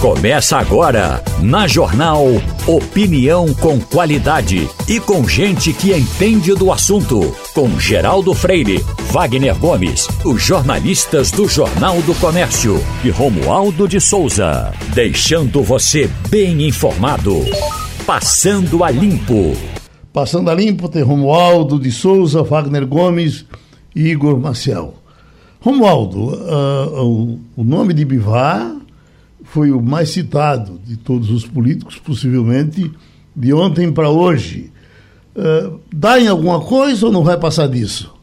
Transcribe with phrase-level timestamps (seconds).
[0.00, 2.24] Começa agora, na Jornal
[2.68, 7.34] Opinião com qualidade e com gente que entende do assunto.
[7.52, 8.78] Com Geraldo Freire,
[9.10, 14.72] Wagner Gomes, os jornalistas do Jornal do Comércio e Romualdo de Souza.
[14.94, 17.34] Deixando você bem informado.
[18.06, 19.56] Passando a Limpo.
[20.12, 23.44] Passando a Limpo tem Romualdo de Souza, Wagner Gomes
[23.96, 24.94] e Igor Maciel.
[25.58, 28.77] Romualdo, uh, o nome de Bivar
[29.50, 32.90] foi o mais citado de todos os políticos, possivelmente
[33.34, 34.70] de ontem para hoje.
[35.34, 38.14] Uh, dá em alguma coisa ou não vai passar disso?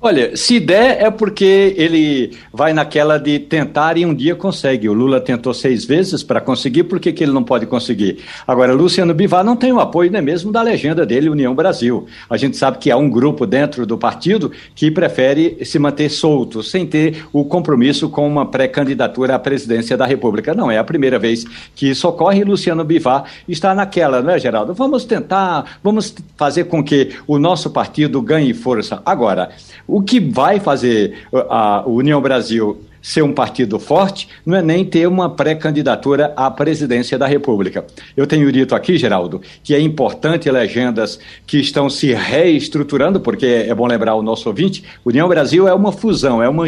[0.00, 4.88] Olha, se der é porque ele vai naquela de tentar e um dia consegue.
[4.88, 8.20] O Lula tentou seis vezes para conseguir, por que, que ele não pode conseguir?
[8.46, 12.06] Agora, Luciano Bivar não tem o apoio nem mesmo da legenda dele, União Brasil.
[12.30, 16.62] A gente sabe que há um grupo dentro do partido que prefere se manter solto,
[16.62, 20.54] sem ter o compromisso com uma pré-candidatura à presidência da República.
[20.54, 24.72] Não é a primeira vez que isso ocorre Luciano Bivar está naquela, não é, Geraldo?
[24.74, 29.02] Vamos tentar, vamos fazer com que o nosso partido ganhe força.
[29.04, 29.50] Agora,
[29.88, 35.06] o que vai fazer a União Brasil ser um partido forte não é nem ter
[35.06, 37.84] uma pré-candidatura à presidência da República.
[38.16, 43.74] Eu tenho dito aqui, Geraldo, que é importante legendas que estão se reestruturando, porque é
[43.74, 46.66] bom lembrar o nosso ouvinte, União Brasil é uma fusão, é uma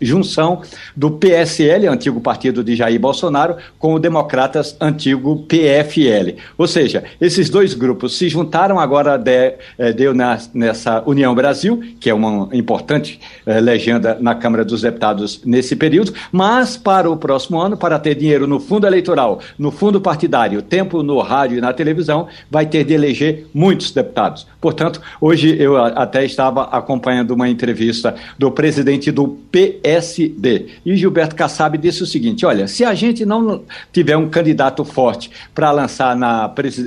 [0.00, 0.62] junção
[0.94, 6.36] do PSL, antigo partido de Jair Bolsonaro, com o Democratas, antigo PFL.
[6.56, 12.10] Ou seja, esses dois grupos se juntaram agora, de, eh, deu nessa União Brasil, que
[12.10, 17.16] é uma importante eh, legenda na Câmara dos Deputados nesse nesse período, mas para o
[17.16, 21.60] próximo ano, para ter dinheiro no fundo eleitoral, no fundo partidário, tempo no rádio e
[21.60, 24.46] na televisão, vai ter de eleger muitos deputados.
[24.60, 31.76] Portanto, hoje eu até estava acompanhando uma entrevista do presidente do PSD, e Gilberto Kassab
[31.78, 36.16] disse o seguinte: olha, se a gente não tiver um candidato forte para lançar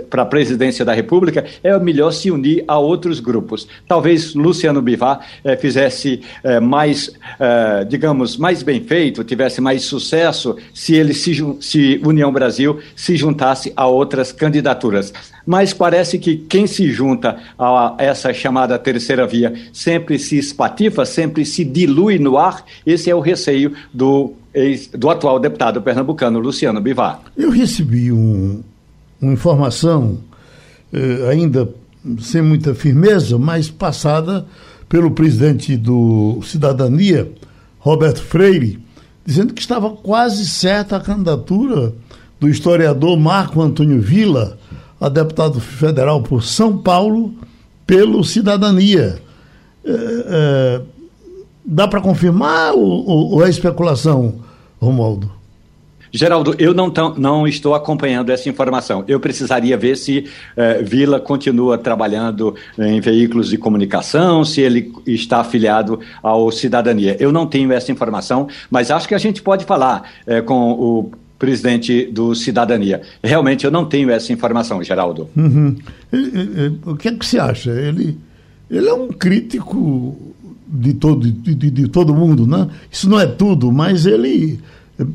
[0.09, 3.67] para a presidência da República, é melhor se unir a outros grupos.
[3.87, 10.55] Talvez Luciano Bivar eh, fizesse eh, mais, eh, digamos, mais bem feito, tivesse mais sucesso
[10.71, 15.11] se ele se, se União Brasil se juntasse a outras candidaturas.
[15.43, 21.43] Mas parece que quem se junta a essa chamada terceira via sempre se espatifa, sempre
[21.45, 22.63] se dilui no ar.
[22.85, 24.33] Esse é o receio do,
[24.95, 27.21] do atual deputado pernambucano, Luciano Bivar.
[27.35, 28.61] Eu recebi um,
[29.19, 30.19] uma informação,
[30.93, 31.67] eh, ainda
[32.19, 34.45] sem muita firmeza, mas passada
[34.87, 37.31] pelo presidente do Cidadania,
[37.79, 38.79] Roberto Freire,
[39.25, 41.93] dizendo que estava quase certa a candidatura
[42.39, 44.57] do historiador Marco Antônio Villa
[44.99, 47.33] a deputado federal por São Paulo
[47.87, 49.21] pelo Cidadania.
[49.83, 50.81] É, é,
[51.65, 54.35] dá para confirmar ou, ou é especulação,
[54.79, 55.38] Romualdo?
[56.11, 59.03] Geraldo, eu não, não estou acompanhando essa informação.
[59.07, 60.25] Eu precisaria ver se
[60.57, 67.15] eh, Vila continua trabalhando em veículos de comunicação, se ele está afiliado ao Cidadania.
[67.19, 71.11] Eu não tenho essa informação, mas acho que a gente pode falar eh, com o
[71.37, 73.01] presidente do Cidadania.
[73.23, 75.29] Realmente eu não tenho essa informação, Geraldo.
[75.37, 75.75] Uhum.
[76.85, 77.71] o que é que você acha?
[77.71, 78.17] Ele,
[78.69, 80.17] ele é um crítico
[80.67, 82.67] de todo, de, de todo mundo, né?
[82.91, 84.59] Isso não é tudo, mas ele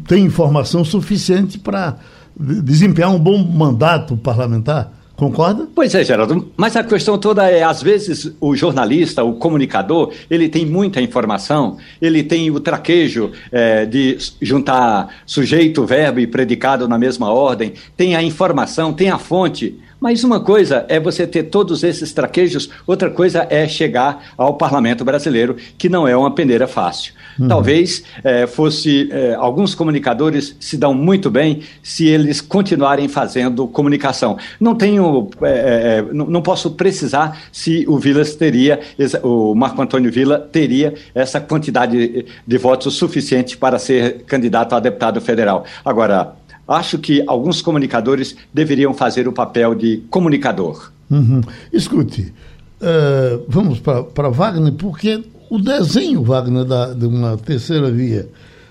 [0.06, 1.96] tem informação suficiente para
[2.36, 4.92] desempenhar um bom mandato parlamentar.
[5.16, 5.68] Concorda?
[5.72, 6.52] Pois é, Geraldo.
[6.56, 11.76] Mas a questão toda é, às vezes, o jornalista, o comunicador, ele tem muita informação,
[12.02, 18.16] ele tem o traquejo é, de juntar sujeito, verbo e predicado na mesma ordem, tem
[18.16, 19.78] a informação, tem a fonte.
[20.04, 25.02] Mas uma coisa é você ter todos esses traquejos, outra coisa é chegar ao parlamento
[25.02, 27.14] brasileiro, que não é uma peneira fácil.
[27.40, 27.48] Uhum.
[27.48, 29.08] Talvez é, fosse.
[29.10, 34.36] É, alguns comunicadores se dão muito bem se eles continuarem fazendo comunicação.
[34.60, 35.30] Não tenho.
[35.40, 38.80] É, não, não, posso precisar se o Vilas teria,
[39.22, 45.18] o Marco Antônio Vila teria essa quantidade de votos suficiente para ser candidato a deputado
[45.22, 45.64] federal.
[45.82, 50.90] Agora, acho que alguns comunicadores deveriam fazer o papel de comunicador.
[51.10, 51.40] Uhum.
[51.72, 52.32] Escute,
[52.80, 58.28] uh, vamos para Wagner, porque o desenho, Wagner, da, de uma terceira via,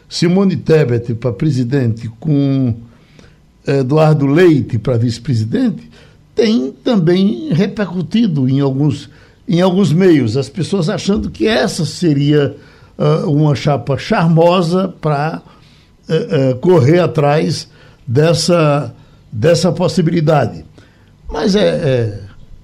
[0.09, 2.75] Simone Tebet para presidente com
[3.65, 5.89] Eduardo Leite para vice-presidente,
[6.35, 9.09] tem também repercutido em alguns,
[9.47, 12.55] em alguns meios, as pessoas achando que essa seria
[12.97, 15.41] uh, uma chapa charmosa para
[16.09, 17.67] uh, uh, correr atrás
[18.07, 18.93] dessa,
[19.31, 20.65] dessa possibilidade.
[21.29, 21.67] Mas é,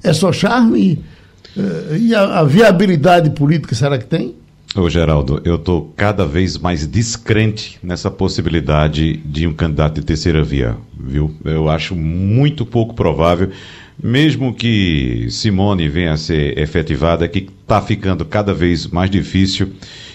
[0.04, 0.80] é, é só charme?
[0.80, 4.36] E, e a, a, viabilidade política será que tem?
[4.76, 10.44] Ô Geraldo, eu estou cada vez mais descrente nessa possibilidade de um candidato de terceira
[10.44, 11.34] via, viu?
[11.44, 13.50] Eu acho muito pouco provável,
[14.02, 19.74] mesmo que Simone venha a ser efetivada, que está ficando cada vez mais difícil,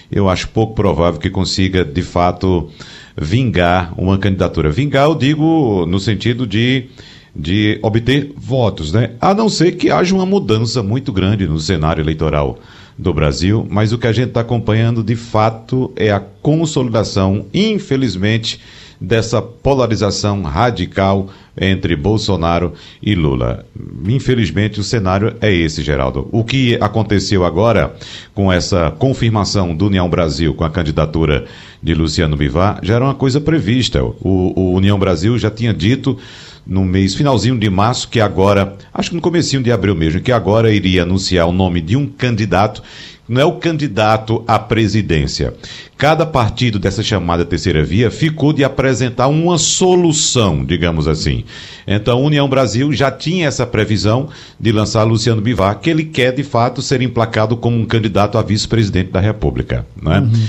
[0.09, 2.71] eu acho pouco provável que consiga, de fato,
[3.17, 4.69] vingar uma candidatura.
[4.69, 6.89] Vingar, eu digo no sentido de
[7.35, 9.11] de obter votos, né?
[9.19, 12.59] A não ser que haja uma mudança muito grande no cenário eleitoral
[12.97, 18.61] do Brasil, mas o que a gente está acompanhando de fato é a consolidação, infelizmente,
[18.99, 23.65] dessa polarização radical entre Bolsonaro e Lula.
[24.07, 26.27] Infelizmente, o cenário é esse, Geraldo.
[26.31, 27.95] O que aconteceu agora
[28.33, 31.45] com essa confirmação do União Brasil com a candidatura
[31.81, 34.03] de Luciano Bivar já era uma coisa prevista.
[34.03, 36.17] O, o União Brasil já tinha dito
[36.65, 40.31] no mês finalzinho de março, que agora, acho que no comecinho de abril mesmo, que
[40.31, 42.81] agora iria anunciar o nome de um candidato,
[43.27, 45.53] não é o candidato à presidência.
[45.97, 51.43] Cada partido dessa chamada terceira via ficou de apresentar uma solução, digamos assim.
[51.87, 54.29] Então, a União Brasil já tinha essa previsão
[54.59, 58.43] de lançar Luciano Bivar, que ele quer de fato ser emplacado como um candidato a
[58.43, 60.19] vice-presidente da República, né?
[60.19, 60.47] Uhum.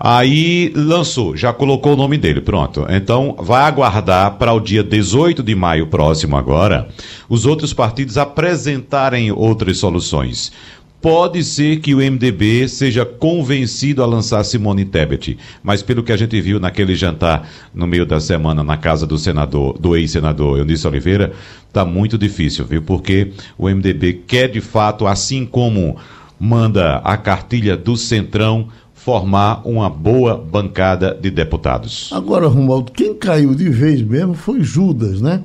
[0.00, 2.86] Aí lançou, já colocou o nome dele, pronto.
[2.88, 6.88] Então vai aguardar para o dia 18 de maio próximo agora
[7.28, 10.52] os outros partidos apresentarem outras soluções.
[11.00, 16.16] Pode ser que o MDB seja convencido a lançar Simone Tebet, mas pelo que a
[16.16, 20.88] gente viu naquele jantar no meio da semana na casa do senador, do ex-senador Eunice
[20.88, 21.32] Oliveira,
[21.72, 22.82] tá muito difícil, viu?
[22.82, 25.96] Porque o MDB quer de fato, assim como
[26.38, 28.68] manda a cartilha do Centrão,
[29.08, 32.10] formar uma boa bancada de deputados.
[32.12, 35.42] Agora, Romualdo, quem caiu de vez mesmo foi Judas, né?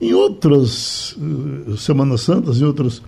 [0.00, 3.02] Em outras uh, Semanas Santas, em outras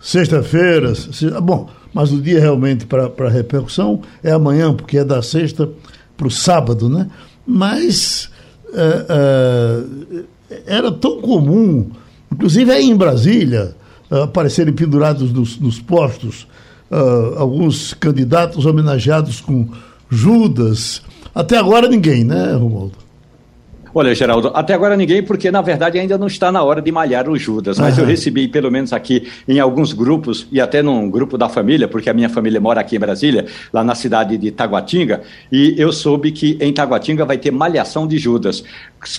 [0.00, 5.70] sexta-feiras, se, bom, mas o dia realmente para repercussão é amanhã, porque é da sexta
[6.16, 7.08] para o sábado, né?
[7.46, 8.28] Mas
[8.70, 10.24] uh, uh,
[10.66, 11.88] era tão comum,
[12.32, 13.76] inclusive aí em Brasília,
[14.10, 16.48] aparecerem pendurados nos, nos postos
[16.90, 19.68] uh, alguns candidatos homenageados com
[20.10, 21.02] Judas.
[21.34, 23.05] Até agora ninguém, né, Romualdo?
[23.98, 27.30] Olha, Geraldo, até agora ninguém, porque na verdade ainda não está na hora de malhar
[27.30, 28.04] o Judas, mas uhum.
[28.04, 32.10] eu recebi, pelo menos aqui em alguns grupos, e até num grupo da família, porque
[32.10, 36.30] a minha família mora aqui em Brasília, lá na cidade de Taguatinga, e eu soube
[36.30, 38.62] que em Taguatinga vai ter malhação de Judas.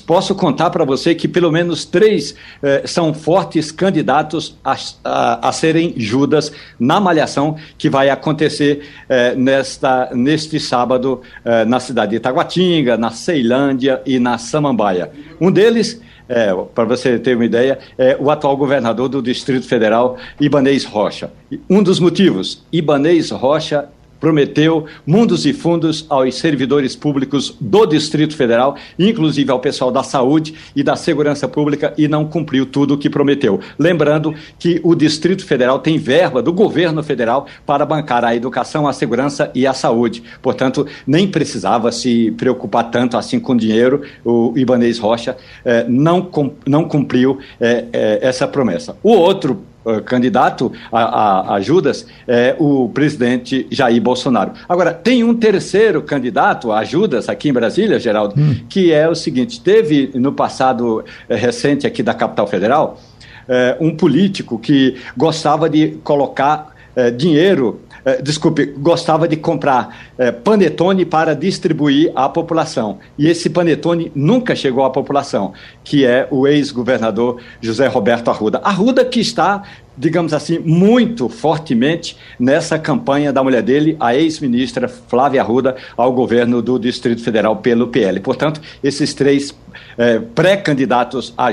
[0.05, 5.51] Posso contar para você que pelo menos três eh, são fortes candidatos a, a, a,
[5.51, 12.19] serem Judas na malhação que vai acontecer eh, nesta, neste sábado eh, na cidade de
[12.19, 15.11] Taguatinga, na Ceilândia e na Samambaia.
[15.39, 20.17] Um deles é, para você ter uma ideia, é o atual governador do Distrito Federal,
[20.39, 21.31] Ibanês Rocha.
[21.69, 23.87] Um dos motivos, Ibanês Rocha
[24.19, 30.53] prometeu mundos e fundos aos servidores públicos do Distrito Federal, inclusive ao pessoal da saúde
[30.75, 33.59] e da segurança pública, e não cumpriu tudo o que prometeu.
[33.77, 38.93] Lembrando que o Distrito Federal tem verba do governo federal para bancar a educação, a
[38.93, 40.23] segurança e a saúde.
[40.41, 44.01] Portanto, nem precisava se preocupar tanto assim com dinheiro.
[44.23, 46.29] O Ibanez Rocha eh, não,
[46.65, 48.97] não cumpriu eh, eh, essa promessa.
[49.03, 54.51] O outro eh, candidato a, a, a, Judas é o presidente Jair Bolsonaro.
[54.67, 58.55] Agora, tem um terceiro candidato a Judas aqui em Brasília, Geraldo, hum.
[58.67, 62.99] que é o seguinte: teve no passado é, recente aqui da capital federal
[63.47, 66.75] é, um político que gostava de colocar
[67.15, 72.99] dinheiro eh, desculpe, gostava de comprar eh, panetone para distribuir à população.
[73.17, 75.51] E esse panetone nunca chegou à população,
[75.83, 78.61] que é o ex-governador José Roberto Arruda.
[78.63, 79.61] Arruda que está
[79.97, 86.61] digamos assim, muito fortemente nessa campanha da mulher dele, a ex-ministra Flávia Arruda, ao governo
[86.61, 88.19] do Distrito Federal pelo PL.
[88.19, 89.53] Portanto, esses três
[89.97, 91.47] é, pré-candidatos a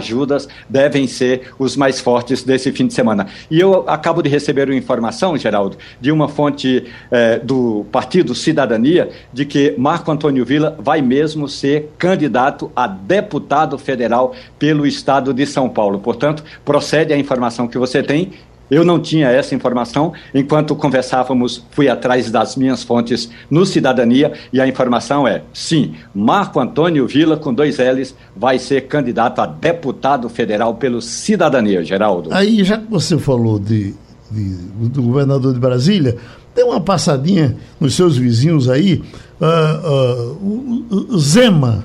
[0.68, 3.26] devem ser os mais fortes desse fim de semana.
[3.50, 9.08] E eu acabo de receber uma informação, Geraldo, de uma fonte é, do Partido Cidadania,
[9.32, 15.46] de que Marco Antônio Villa vai mesmo ser candidato a deputado federal pelo estado de
[15.46, 15.98] São Paulo.
[15.98, 18.32] Portanto, procede a informação que você tem
[18.70, 20.12] eu não tinha essa informação.
[20.34, 26.60] Enquanto conversávamos, fui atrás das minhas fontes no Cidadania e a informação é: sim, Marco
[26.60, 32.30] Antônio Vila, com dois L's, vai ser candidato a deputado federal pelo Cidadania, Geraldo.
[32.32, 33.94] Aí, já que você falou de,
[34.30, 34.54] de
[34.88, 36.16] do governador de Brasília,
[36.54, 39.02] dê uma passadinha nos seus vizinhos aí.
[39.40, 41.84] Uh, uh, o, Zema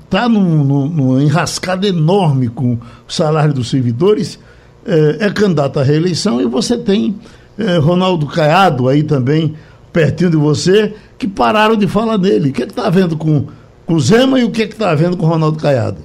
[0.00, 4.38] está uh, num, numa enrascada enorme com o salário dos servidores
[4.86, 7.14] é, é candidato à reeleição e você tem
[7.58, 9.54] eh, Ronaldo Caiado, aí também,
[9.92, 12.50] pertinho de você, que pararam de falar nele.
[12.50, 13.46] O que é está havendo com,
[13.86, 15.98] com Zema e o que é está havendo com Ronaldo Caiado?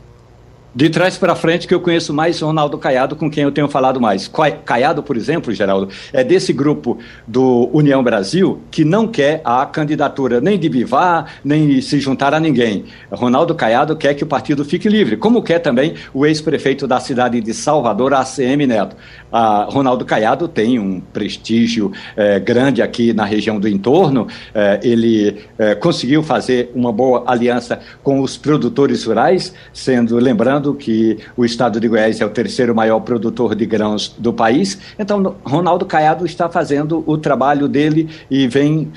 [0.78, 4.00] De trás para frente, que eu conheço mais Ronaldo Caiado, com quem eu tenho falado
[4.00, 4.30] mais.
[4.64, 10.40] Caiado, por exemplo, Geraldo, é desse grupo do União Brasil que não quer a candidatura
[10.40, 12.86] nem de Bivar, nem se juntar a ninguém.
[13.12, 17.42] Ronaldo Caiado quer que o partido fique livre, como quer também o ex-prefeito da cidade
[17.42, 18.96] de Salvador, ACM Neto.
[19.32, 25.38] A Ronaldo Caiado tem um prestígio é, grande aqui na região do entorno, é, ele
[25.58, 31.80] é, conseguiu fazer uma boa aliança com os produtores rurais, sendo, lembrando, que o estado
[31.80, 34.78] de Goiás é o terceiro maior produtor de grãos do país.
[34.98, 38.92] Então, Ronaldo Caiado está fazendo o trabalho dele e vem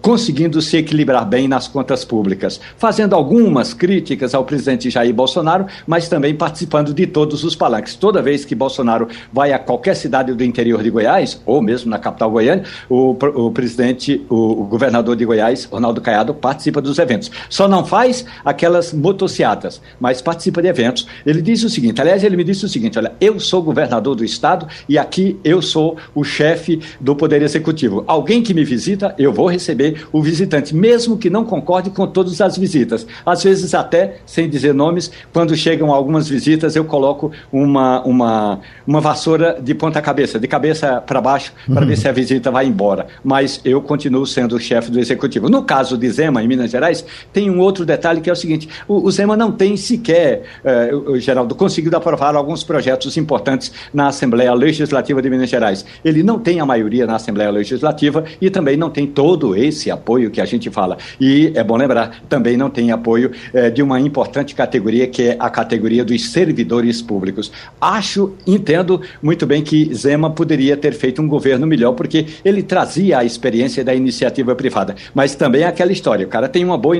[0.00, 6.08] conseguindo se equilibrar bem nas contas públicas, fazendo algumas críticas ao presidente Jair Bolsonaro, mas
[6.08, 7.94] também participando de todos os palanques.
[7.94, 11.98] Toda vez que Bolsonaro vai a qualquer cidade do interior de Goiás, ou mesmo na
[11.98, 17.30] capital goiana, o, o presidente, o, o governador de Goiás, Ronaldo Caiado, participa dos eventos.
[17.50, 22.36] Só não faz aquelas motocicletas, mas participa de eventos ele disse o seguinte: aliás, ele
[22.36, 26.24] me disse o seguinte: olha, eu sou governador do estado e aqui eu sou o
[26.24, 28.04] chefe do Poder Executivo.
[28.06, 32.40] Alguém que me visita, eu vou receber o visitante, mesmo que não concorde com todas
[32.40, 33.06] as visitas.
[33.26, 39.00] Às vezes, até sem dizer nomes, quando chegam algumas visitas, eu coloco uma, uma, uma
[39.00, 41.88] vassoura de ponta-cabeça, de cabeça para baixo, para uhum.
[41.88, 43.06] ver se a visita vai embora.
[43.22, 45.48] Mas eu continuo sendo o chefe do Executivo.
[45.48, 48.68] No caso de Zema, em Minas Gerais, tem um outro detalhe que é o seguinte:
[48.86, 50.42] o, o Zema não tem sequer.
[50.64, 55.84] Eh, Geraldo, conseguiu aprovar alguns projetos importantes na Assembleia Legislativa de Minas Gerais.
[56.04, 60.30] Ele não tem a maioria na Assembleia Legislativa e também não tem todo esse apoio
[60.30, 60.98] que a gente fala.
[61.20, 65.36] E é bom lembrar, também não tem apoio é, de uma importante categoria que é
[65.38, 67.50] a categoria dos servidores públicos.
[67.80, 73.18] Acho, entendo muito bem que Zema poderia ter feito um governo melhor, porque ele trazia
[73.18, 74.94] a experiência da iniciativa privada.
[75.14, 76.96] Mas também é aquela história: o cara tem uma boa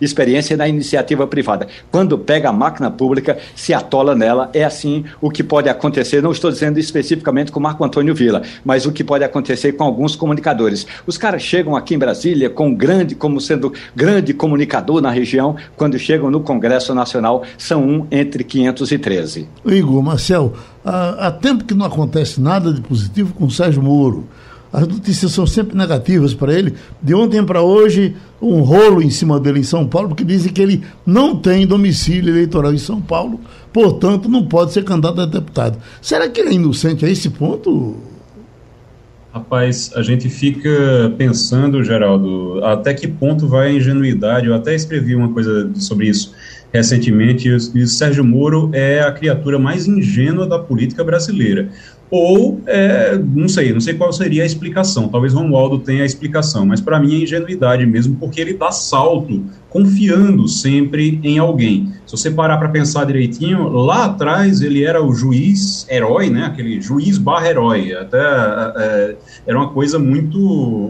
[0.00, 1.68] experiência da iniciativa privada.
[1.90, 4.50] Quando pega a máquina pública, se atola nela.
[4.54, 8.86] É assim o que pode acontecer, não estou dizendo especificamente com Marco Antônio Vila, mas
[8.86, 10.86] o que pode acontecer com alguns comunicadores.
[11.06, 15.98] Os caras chegam aqui em Brasília com grande, como sendo grande comunicador na região, quando
[15.98, 19.48] chegam no Congresso Nacional, são um entre 513.
[19.66, 20.54] Igor, Marcel,
[20.84, 24.26] há, tempo que não acontece nada de positivo com o Sérgio Moro.
[24.72, 26.74] As notícias são sempre negativas para ele.
[27.02, 30.62] De ontem para hoje, um rolo em cima dele em São Paulo, porque dizem que
[30.62, 33.40] ele não tem domicílio eleitoral em São Paulo,
[33.72, 35.78] portanto, não pode ser candidato a deputado.
[36.00, 37.96] Será que ele é inocente a esse ponto?
[39.32, 44.46] Rapaz, a gente fica pensando, Geraldo, até que ponto vai a ingenuidade.
[44.46, 46.32] Eu até escrevi uma coisa sobre isso
[46.72, 47.48] recentemente.
[47.48, 51.70] E Sérgio Moro é a criatura mais ingênua da política brasileira
[52.10, 55.08] ou é, não sei, não sei qual seria a explicação.
[55.08, 59.44] Talvez Romualdo tenha a explicação, mas para mim é ingenuidade mesmo, porque ele dá salto
[59.68, 61.92] confiando sempre em alguém.
[62.04, 66.46] Se você parar para pensar direitinho, lá atrás ele era o juiz herói, né?
[66.46, 70.40] Aquele juiz barra herói, até é, era uma coisa muito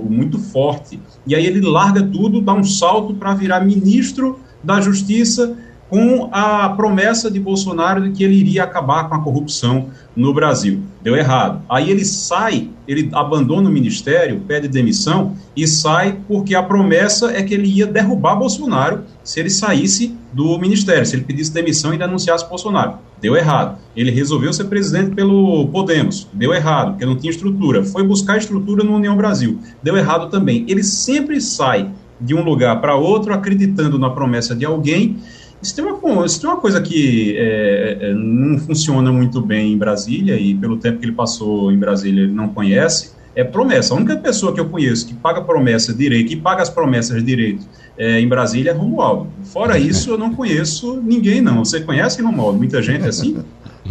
[0.08, 0.98] muito forte.
[1.26, 5.54] E aí ele larga tudo, dá um salto para virar ministro da Justiça
[5.90, 10.80] com a promessa de Bolsonaro de que ele iria acabar com a corrupção no Brasil.
[11.02, 11.62] Deu errado.
[11.68, 17.42] Aí ele sai, ele abandona o ministério, pede demissão e sai porque a promessa é
[17.42, 21.98] que ele ia derrubar Bolsonaro se ele saísse do ministério, se ele pedisse demissão e
[21.98, 22.94] denunciasse Bolsonaro.
[23.20, 23.78] Deu errado.
[23.96, 26.28] Ele resolveu ser presidente pelo Podemos.
[26.32, 27.84] Deu errado, porque não tinha estrutura.
[27.84, 29.58] Foi buscar estrutura no União Brasil.
[29.82, 30.64] Deu errado também.
[30.68, 35.18] Ele sempre sai de um lugar para outro acreditando na promessa de alguém
[35.62, 39.78] isso tem uma, isso tem uma coisa que é, é, não funciona muito bem em
[39.78, 43.94] Brasília, e pelo tempo que ele passou em Brasília ele não conhece, é promessa.
[43.94, 47.64] A única pessoa que eu conheço que paga promessa direito, que paga as promessas direito
[47.96, 49.28] é, em Brasília é Romualdo.
[49.44, 51.64] Fora isso, eu não conheço ninguém, não.
[51.64, 52.58] Você conhece, Romualdo?
[52.58, 53.38] Muita gente assim?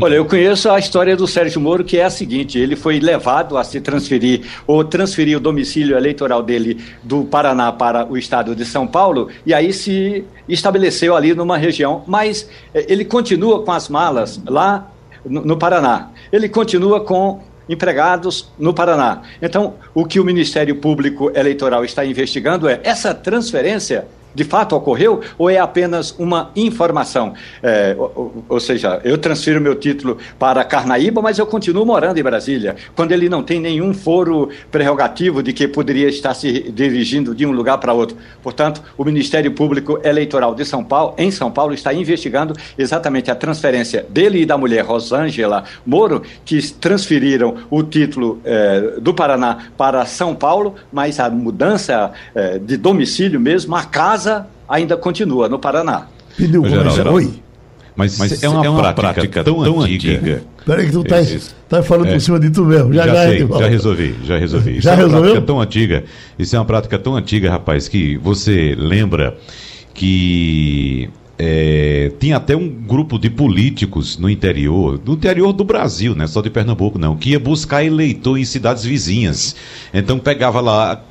[0.02, 3.58] Olha, eu conheço a história do Sérgio Moro, que é a seguinte: ele foi levado
[3.58, 8.64] a se transferir, ou transferir o domicílio eleitoral dele do Paraná para o estado de
[8.64, 13.90] São Paulo, e aí se estabeleceu ali numa região, mas eh, ele continua com as
[13.90, 14.90] malas lá
[15.26, 16.12] no, no Paraná.
[16.32, 19.22] Ele continua com empregados no Paraná.
[19.42, 25.22] Então, o que o Ministério Público Eleitoral está investigando é essa transferência de fato ocorreu
[25.38, 27.34] ou é apenas uma informação?
[27.62, 32.24] É, ou, ou, seja, eu transfiro meu título para Carnaíba, mas eu continuo morando em
[32.24, 37.46] Brasília, quando ele não tem nenhum foro prerrogativo de que poderia estar se dirigindo de
[37.46, 38.18] um lugar para outro.
[38.42, 43.36] Portanto, o Ministério Público Eleitoral de São Paulo, em São Paulo, está investigando exatamente a
[43.36, 50.06] transferência dele e da mulher Rosângela Moro, que transferiram o título é, do Paraná para
[50.06, 55.58] São Paulo, mas a mudança é, de domicílio mesmo, a casa casa ainda continua no
[55.58, 56.08] Paraná.
[56.36, 57.34] Pediu Geral, Oi.
[57.96, 60.44] Mas, mas é, uma é, uma prática, prática tão, tão antiga.
[60.66, 61.18] Peraí que tu tá,
[61.68, 62.94] tá falando é, por cima de tu mesmo.
[62.94, 64.72] Já, já, já, sei, já resolvi, já resolvi.
[64.78, 65.22] Isso já é uma resolveu?
[65.32, 66.04] prática tão antiga.
[66.38, 69.38] Isso é uma prática tão antiga, rapaz, que você lembra
[69.94, 76.26] que é, tinha até um grupo de políticos no interior, no interior do Brasil, né?
[76.26, 79.58] Só de Pernambuco não, que ia buscar eleitor em cidades vizinhas.
[79.94, 81.04] Então pegava lá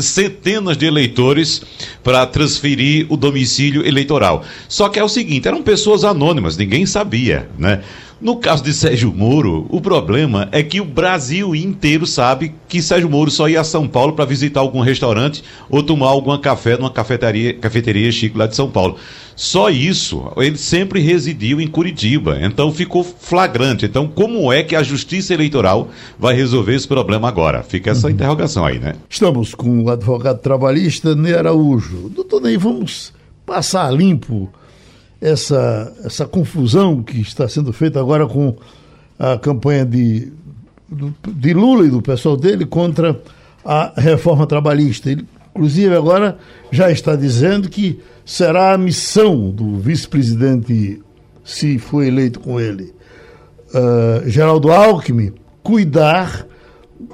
[0.00, 1.62] centenas de eleitores
[2.02, 4.44] para transferir o domicílio eleitoral.
[4.68, 7.82] Só que é o seguinte, eram pessoas anônimas, ninguém sabia, né?
[8.24, 13.10] No caso de Sérgio Moro, o problema é que o Brasil inteiro sabe que Sérgio
[13.10, 16.88] Moro só ia a São Paulo para visitar algum restaurante ou tomar algum café numa
[16.88, 18.96] cafeteria, cafeteria chique lá de São Paulo.
[19.36, 23.84] Só isso, ele sempre residiu em Curitiba, então ficou flagrante.
[23.84, 27.62] Então, como é que a Justiça Eleitoral vai resolver esse problema agora?
[27.62, 28.14] Fica essa uhum.
[28.14, 28.94] interrogação aí, né?
[29.06, 32.08] Estamos com o advogado trabalhista Ney Araújo.
[32.08, 33.12] Doutor Ney, vamos
[33.44, 34.50] passar limpo
[35.24, 38.54] essa, essa confusão que está sendo feita agora com
[39.18, 40.30] a campanha de,
[41.26, 43.18] de Lula e do pessoal dele contra
[43.64, 45.10] a reforma trabalhista.
[45.10, 46.36] Ele, inclusive, agora
[46.70, 51.00] já está dizendo que será a missão do vice-presidente,
[51.42, 52.92] se for eleito com ele,
[53.70, 56.46] uh, Geraldo Alckmin, cuidar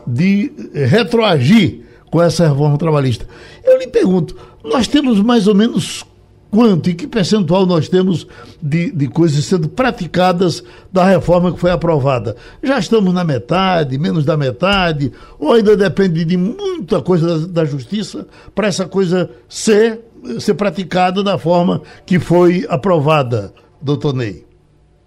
[0.05, 3.25] de retroagir com essa reforma trabalhista.
[3.63, 6.05] Eu lhe pergunto, nós temos mais ou menos
[6.51, 8.27] quanto e que percentual nós temos
[8.61, 12.37] de, de coisas sendo praticadas da reforma que foi aprovada.
[12.63, 17.65] Já estamos na metade, menos da metade, ou ainda depende de muita coisa da, da
[17.65, 20.01] justiça para essa coisa ser,
[20.39, 24.45] ser praticada da forma que foi aprovada, doutor Ney?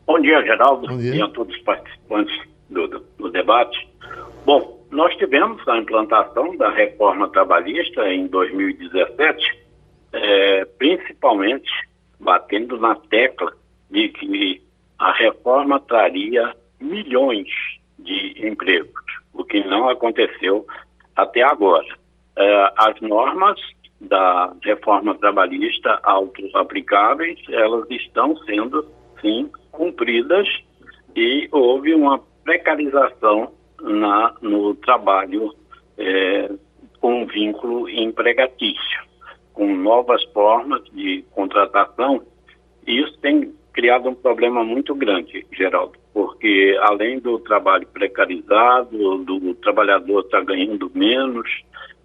[0.08, 1.16] Bom dia, Geraldo, Bom dia.
[1.16, 2.36] e a todos os participantes
[2.70, 3.78] do, do, do debate.
[4.46, 9.62] Bom, nós tivemos a implantação da reforma trabalhista em 2017
[10.13, 11.70] é, principalmente
[12.20, 13.51] batendo na tecla
[13.89, 14.62] de que
[15.00, 17.48] a reforma traria milhões
[18.00, 20.66] de empregos, o que não aconteceu
[21.16, 21.98] até agora.
[22.35, 23.59] É, as normas
[24.00, 28.88] da reforma trabalhista auto-aplicáveis, elas estão sendo,
[29.22, 30.48] sim, cumpridas
[31.16, 35.53] e houve uma precarização na, no trabalho
[35.98, 36.50] é,
[37.00, 39.13] com vínculo empregatício
[39.53, 42.24] com novas formas de contratação,
[42.85, 49.53] e isso tem criado um problema muito grande, Geraldo, porque além do trabalho precarizado, do
[49.55, 51.50] trabalhador estar tá ganhando menos,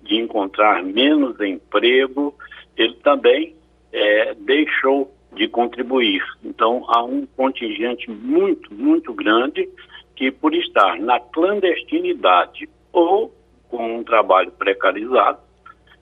[0.02, 2.34] de encontrar menos emprego,
[2.76, 3.54] ele também
[3.92, 6.22] é, deixou de contribuir.
[6.42, 9.68] Então, há um contingente muito, muito grande
[10.16, 13.34] que, por estar na clandestinidade ou
[13.68, 15.38] com um trabalho precarizado,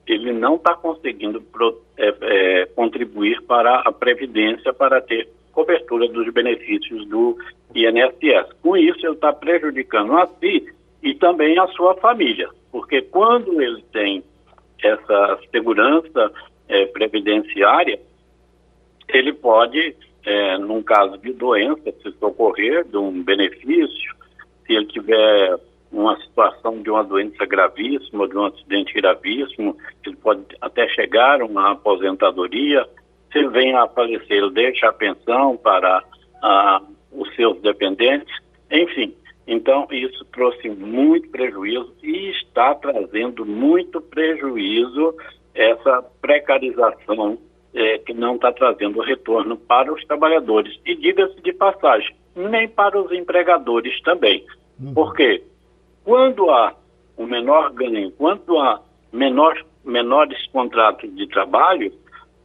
[0.07, 6.31] ele não está conseguindo pro, é, é, contribuir para a Previdência para ter cobertura dos
[6.31, 7.37] benefícios do
[7.75, 8.53] INSS.
[8.61, 10.65] Com isso, ele está prejudicando a si
[11.03, 14.23] e também a sua família, porque quando ele tem
[14.81, 16.31] essa segurança
[16.67, 17.99] é, previdenciária,
[19.09, 24.15] ele pode, é, num caso de doença, se socorrer de um benefício,
[24.65, 25.57] se ele tiver
[25.97, 31.45] uma situação de uma doença gravíssima, de um acidente gravíssimo, ele pode até chegar a
[31.45, 32.87] uma aposentadoria.
[33.31, 36.03] Se ele vem a falecer, ele deixa a pensão para
[36.43, 36.81] ah,
[37.11, 38.31] os seus dependentes.
[38.69, 39.15] Enfim,
[39.47, 45.15] então isso trouxe muito prejuízo e está trazendo muito prejuízo
[45.55, 47.39] essa precarização
[47.73, 50.79] é, que não está trazendo retorno para os trabalhadores.
[50.85, 54.45] E diga-se de passagem, nem para os empregadores também.
[54.79, 54.93] Uhum.
[54.93, 55.41] Por quê?
[56.07, 56.73] Quando há
[57.17, 58.79] um menor ganho, quando há
[59.11, 61.91] menor, menores contratos de trabalho,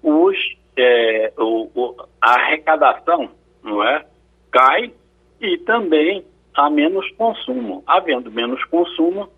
[0.03, 0.37] os,
[0.77, 3.31] é, o, o, a arrecadação
[3.63, 4.05] não é,
[4.51, 4.93] cai
[5.41, 7.85] e também há menos consumo.
[7.87, 9.29] Havendo menos consumo,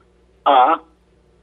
[0.43, 0.81] há,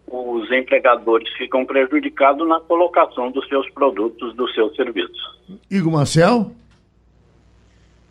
[0.07, 5.39] os empregadores ficam prejudicados na colocação dos seus produtos, dos seus serviços.
[5.69, 6.49] Igor Marcel?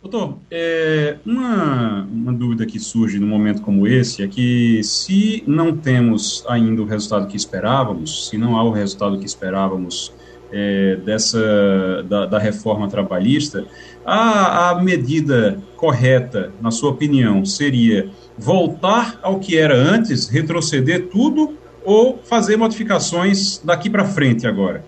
[0.01, 5.77] Doutor, é, uma, uma dúvida que surge num momento como esse é que se não
[5.77, 10.11] temos ainda o resultado que esperávamos, se não há o resultado que esperávamos
[10.51, 13.67] é, dessa da, da, reforma trabalhista,
[14.03, 21.55] a, a medida correta, na sua opinião, seria voltar ao que era antes, retroceder tudo
[21.85, 24.83] ou fazer modificações daqui para frente agora?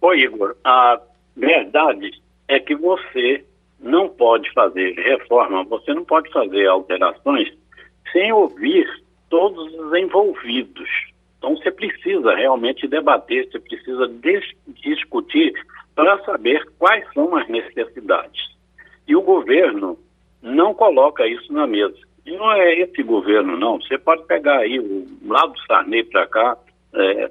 [0.00, 0.54] Oi, Igor.
[0.64, 1.00] A
[1.36, 2.12] verdade
[2.46, 3.44] é que você
[3.82, 7.52] não pode fazer reforma, você não pode fazer alterações
[8.12, 8.86] sem ouvir
[9.28, 10.88] todos os envolvidos.
[11.38, 14.08] Então você precisa realmente debater, você precisa
[14.84, 15.52] discutir
[15.94, 18.52] para saber quais são as necessidades.
[19.08, 19.98] E o governo
[20.40, 21.98] não coloca isso na mesa.
[22.24, 23.80] E não é esse governo, não.
[23.80, 26.56] Você pode pegar aí o lado do Sarney para cá,
[26.94, 27.30] é,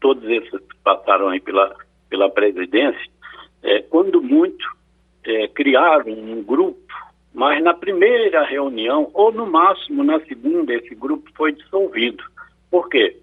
[0.00, 1.74] todos esses que passaram aí pela,
[2.10, 3.10] pela presidência,
[3.62, 4.64] é, quando muito,
[5.28, 6.80] é, criaram um grupo,
[7.34, 12.24] mas na primeira reunião, ou no máximo na segunda, esse grupo foi dissolvido.
[12.70, 13.16] Por quê?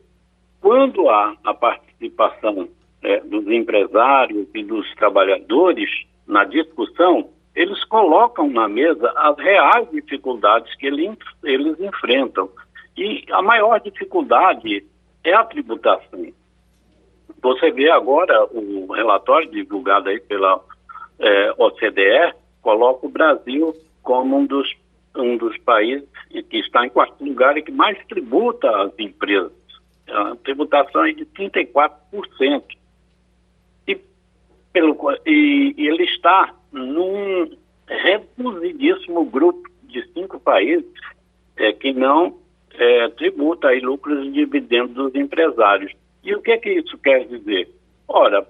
[0.61, 2.69] Quando há a participação
[3.03, 5.89] é, dos empresários e dos trabalhadores
[6.27, 11.11] na discussão, eles colocam na mesa as reais dificuldades que ele,
[11.43, 12.49] eles enfrentam.
[12.97, 14.85] E a maior dificuldade
[15.23, 16.27] é a tributação.
[17.41, 20.59] Você vê agora o relatório divulgado aí pela
[21.19, 24.73] é, OCDE, coloca o Brasil como um dos,
[25.15, 26.07] um dos países
[26.49, 29.51] que está em quarto lugar e que mais tributa as empresas.
[30.07, 32.63] A tributação é de 34%.
[33.87, 33.99] E,
[34.71, 37.49] pelo, e, e ele está num
[37.87, 40.85] reduzidíssimo grupo de cinco países
[41.57, 42.37] é, que não
[42.73, 45.93] é, tributa aí lucros e dividendos dos empresários.
[46.23, 47.69] E o que, é que isso quer dizer?
[48.07, 48.47] Ora,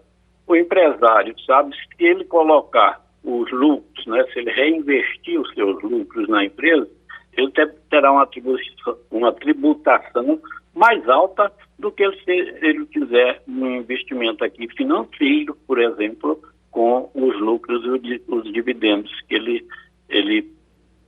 [0.48, 6.28] o empresário sabe se ele colocar os lucros, né, se ele reinvestir os seus lucros
[6.28, 6.88] na empresa,
[7.34, 7.52] ele
[7.90, 8.30] terá uma,
[9.12, 10.40] uma tributação
[10.74, 16.40] mais alta do que se ele fizer um investimento aqui financeiro, por exemplo,
[16.72, 19.66] com os lucros e os dividendos que ele,
[20.10, 20.52] ele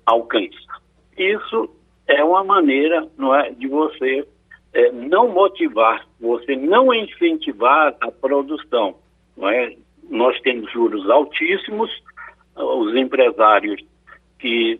[0.06, 0.58] alcança.
[1.18, 1.70] Isso
[2.08, 4.26] é uma maneira não é, de você
[4.74, 8.96] é, não motivar, você não incentivar a produção.
[9.44, 9.76] É?
[10.10, 11.92] Nós temos juros altíssimos,
[12.56, 13.82] os empresários
[14.40, 14.80] que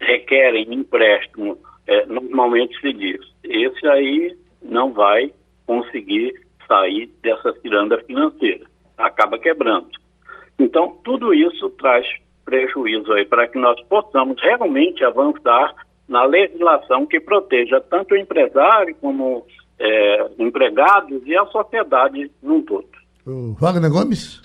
[0.00, 5.32] requerem empréstimo, é, normalmente se diz, esse aí não vai
[5.66, 6.34] conseguir
[6.66, 9.88] sair dessa ciranda financeira acaba quebrando.
[10.58, 12.06] Então, tudo isso traz
[12.44, 15.74] prejuízo aí para que nós possamos realmente avançar
[16.08, 19.46] na legislação que proteja tanto o empresário como
[19.78, 22.88] é, empregados e a sociedade num todo.
[23.26, 24.38] Wagner Gomes?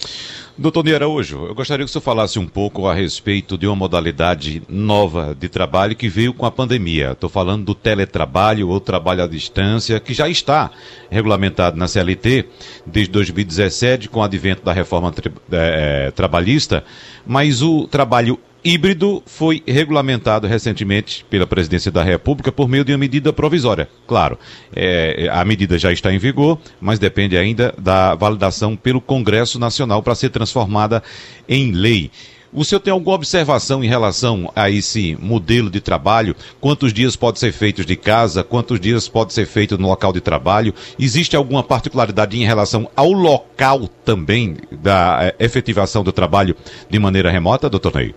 [0.57, 3.75] Doutor Ney Araújo, eu gostaria que o senhor falasse um pouco a respeito de uma
[3.75, 7.11] modalidade nova de trabalho que veio com a pandemia.
[7.11, 10.71] Estou falando do teletrabalho ou trabalho à distância, que já está
[11.09, 12.45] regulamentado na CLT
[12.85, 15.13] desde 2017, com o advento da reforma
[15.51, 16.83] é, trabalhista,
[17.25, 22.97] mas o trabalho híbrido foi regulamentado recentemente pela Presidência da República por meio de uma
[22.97, 23.89] medida provisória.
[24.07, 24.37] Claro,
[24.75, 30.03] é, a medida já está em vigor, mas depende ainda da validação pelo Congresso Nacional
[30.03, 31.01] para ser transformada
[31.47, 32.11] em lei.
[32.51, 36.35] O senhor tem alguma observação em relação a esse modelo de trabalho?
[36.59, 38.43] Quantos dias pode ser feito de casa?
[38.43, 40.73] Quantos dias pode ser feito no local de trabalho?
[40.97, 46.55] Existe alguma particularidade em relação ao local também da é, efetivação do trabalho
[46.89, 48.15] de maneira remota, doutor Ney?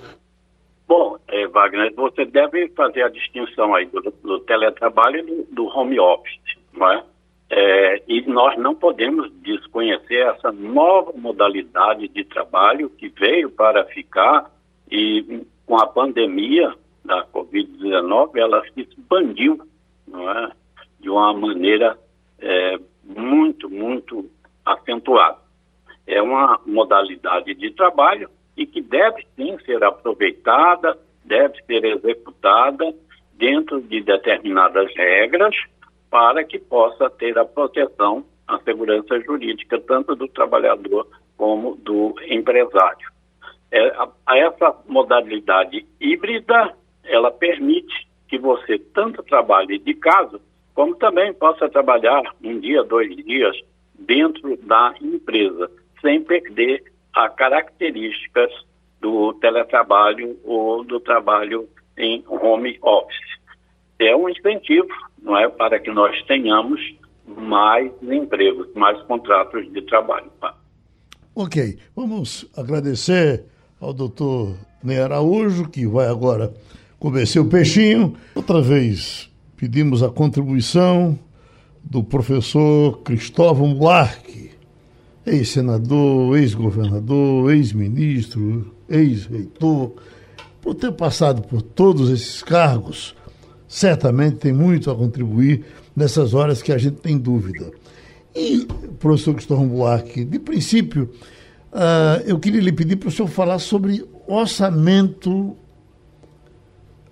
[1.53, 6.41] Wagner, você deve fazer a distinção aí do, do teletrabalho e do, do, home office,
[6.73, 7.05] não é?
[7.51, 8.03] é?
[8.09, 14.51] E nós não podemos desconhecer essa nova modalidade de trabalho que veio para ficar
[14.91, 19.61] e com a pandemia da Covid-19 ela se expandiu,
[20.07, 20.53] não é?
[21.01, 21.99] De uma maneira
[22.41, 24.31] é, muito, muito
[24.65, 25.39] acentuada.
[26.07, 32.95] É uma modalidade de trabalho e que deve sim ser aproveitada deve ser executada
[33.35, 35.55] dentro de determinadas regras
[36.11, 41.07] para que possa ter a proteção, a segurança jurídica, tanto do trabalhador
[41.37, 43.11] como do empresário.
[43.71, 50.41] É, a, a essa modalidade híbrida, ela permite que você tanto trabalhe de casa,
[50.75, 53.57] como também possa trabalhar um dia, dois dias
[53.95, 58.51] dentro da empresa, sem perder as características
[59.03, 63.33] do teletrabalho ou do trabalho em home office.
[63.99, 64.89] É um incentivo,
[65.21, 66.81] não é, para que nós tenhamos
[67.27, 70.31] mais empregos, mais contratos de trabalho.
[71.35, 73.45] Ok, vamos agradecer
[73.81, 76.53] ao doutor Ney Araújo, que vai agora
[76.99, 78.17] comer o peixinho.
[78.35, 81.19] Outra vez pedimos a contribuição
[81.83, 84.51] do professor Cristóvão Buarque,
[85.27, 89.93] ex-senador, ex-governador, ex-ministro, ex-reitor,
[90.61, 93.15] por ter passado por todos esses cargos,
[93.67, 95.65] certamente tem muito a contribuir
[95.97, 97.71] nessas horas que a gente tem dúvida.
[98.35, 98.67] E,
[98.99, 101.11] professor Cristóvão Buarque, de princípio,
[101.73, 105.57] uh, eu queria lhe pedir para o senhor falar sobre orçamento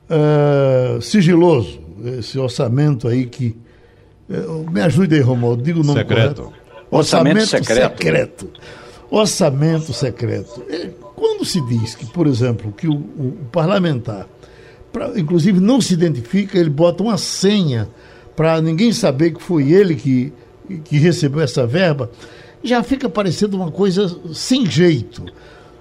[0.08, 1.80] uh, sigiloso,
[2.18, 3.56] esse orçamento aí que.
[4.28, 6.42] Uh, me ajude aí, Romualdo, diga o nome secreto.
[6.42, 6.60] correto.
[6.90, 7.98] Orçamento, orçamento secreto.
[7.98, 8.50] secreto.
[9.10, 10.62] Orçamento secreto.
[11.16, 14.28] Quando se diz que, por exemplo, que o, o parlamentar,
[14.92, 17.88] pra, inclusive não se identifica, ele bota uma senha
[18.36, 20.32] para ninguém saber que foi ele que,
[20.84, 22.10] que recebeu essa verba,
[22.62, 25.24] já fica parecendo uma coisa sem jeito.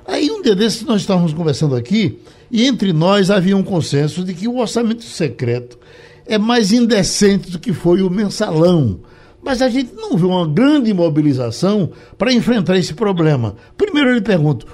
[0.08, 4.34] Aí um dia desses nós estávamos conversando aqui e entre nós havia um consenso de
[4.34, 5.78] que o orçamento secreto
[6.26, 9.00] é mais indecente do que foi o mensalão.
[9.42, 13.56] Mas a gente não vê uma grande mobilização para enfrentar esse problema.
[13.78, 14.66] Primeiro eu lhe pergunto,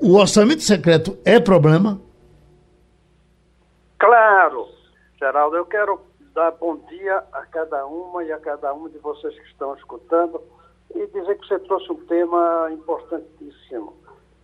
[0.00, 2.00] o orçamento secreto é problema?
[3.98, 4.68] Claro,
[5.18, 6.00] Geraldo, eu quero
[6.34, 10.40] dar bom dia a cada uma e a cada um de vocês que estão escutando
[10.94, 13.94] e dizer que você trouxe um tema importantíssimo.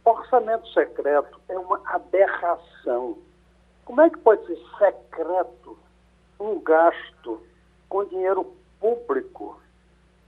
[0.05, 3.19] Orçamento secreto é uma aberração.
[3.85, 5.79] Como é que pode ser secreto
[6.41, 7.41] um gasto
[7.89, 9.62] com dinheiro público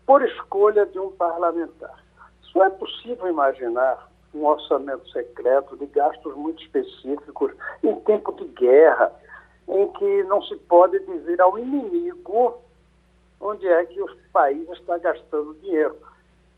[0.06, 2.02] por escolha de um parlamentar?
[2.42, 9.12] Só é possível imaginar um orçamento secreto de gastos muito específicos em tempo de guerra,
[9.68, 12.60] em que não se pode dizer ao inimigo
[13.40, 15.96] onde é que o país está gastando dinheiro.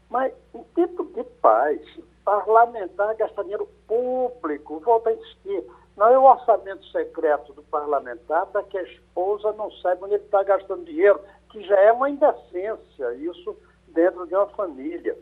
[0.08, 1.80] Mas em tempo de paz,
[2.24, 5.64] parlamentar gasta dinheiro público, volta a insistir.
[5.96, 10.24] Não é o orçamento secreto do parlamentar para que a esposa não saiba onde ele
[10.24, 11.20] está gastando dinheiro,
[11.56, 13.56] que já é uma indecência, isso
[13.88, 15.16] dentro de uma família.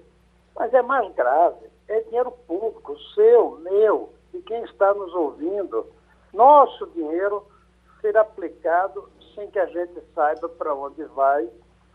[0.57, 5.87] Mas é mais grave, é dinheiro público, seu, meu, de quem está nos ouvindo.
[6.33, 7.47] Nosso dinheiro
[8.01, 11.49] ser aplicado sem que a gente saiba para onde vai,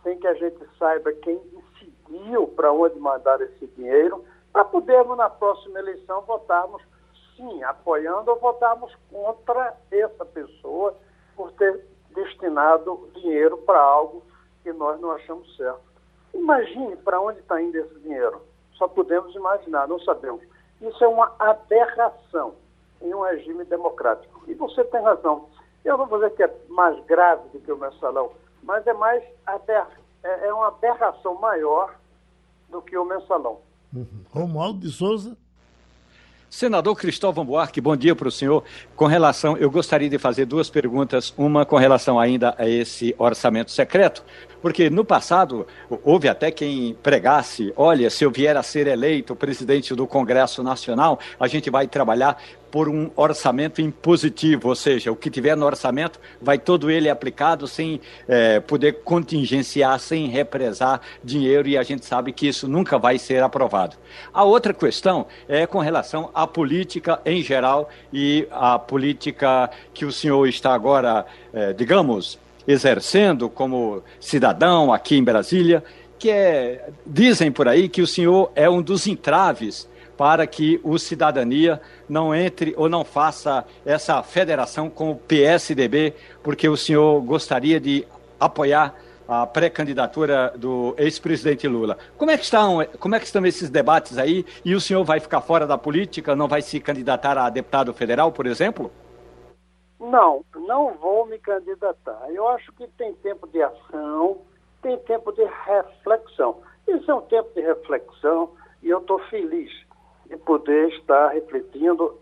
[0.04, 4.23] sem que a gente saiba quem decidiu para onde mandar esse dinheiro,
[4.54, 6.82] para podermos na próxima eleição votarmos
[7.36, 10.95] sim, apoiando ou votarmos contra essa pessoa
[11.36, 14.29] por ter destinado dinheiro para algo
[14.63, 15.82] que nós não achamos certo.
[16.34, 18.41] Imagine para onde está indo esse dinheiro.
[18.74, 20.41] Só podemos imaginar, não sabemos.
[20.82, 22.56] Isso é uma aberração
[23.02, 24.43] em um regime democrático.
[24.48, 25.48] E você tem razão.
[25.84, 28.32] Eu não vou dizer que é mais grave do que o mensalão,
[28.63, 29.88] mas é mais aber...
[30.22, 31.95] É, é uma aberração maior
[32.69, 33.60] do que o mensalão.
[33.93, 34.26] Uhum.
[34.34, 35.38] Romualdo de Souza.
[36.50, 38.64] Senador Cristóvão Buarque, bom dia para o senhor.
[38.96, 43.70] Com relação, eu gostaria de fazer duas perguntas, uma com relação ainda a esse orçamento
[43.70, 44.24] secreto,
[44.62, 45.65] porque no passado
[46.04, 51.19] houve até quem pregasse: olha, se eu vier a ser eleito presidente do Congresso Nacional,
[51.39, 56.19] a gente vai trabalhar por um orçamento impositivo, ou seja, o que tiver no orçamento
[56.41, 62.32] vai todo ele aplicado sem é, poder contingenciar, sem represar dinheiro e a gente sabe
[62.32, 63.98] que isso nunca vai ser aprovado.
[64.34, 70.12] A outra questão é com relação à política em geral e à política que o
[70.12, 72.38] senhor está agora, é, digamos,
[72.70, 75.84] exercendo como cidadão aqui em Brasília,
[76.20, 81.00] que é, dizem por aí que o senhor é um dos entraves para que o
[81.00, 87.80] cidadania não entre ou não faça essa federação com o PSDB, porque o senhor gostaria
[87.80, 88.06] de
[88.40, 88.94] apoiar
[89.28, 91.98] a pré-candidatura do ex-presidente Lula.
[92.20, 94.46] Como é, que estão, como é que estão esses debates aí?
[94.64, 98.32] E o senhor vai ficar fora da política, não vai se candidatar a deputado federal,
[98.32, 98.92] por exemplo?
[100.00, 102.30] Não, não vou me candidatar.
[102.30, 104.38] Eu acho que tem tempo de ação,
[104.82, 106.62] tem tempo de reflexão.
[106.88, 109.70] Isso é um tempo de reflexão e eu estou feliz
[110.26, 112.18] de poder estar refletindo.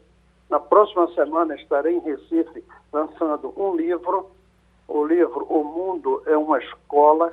[0.49, 4.31] Na próxima semana estarei em Recife lançando um livro,
[4.87, 7.31] o livro O Mundo é uma Escola.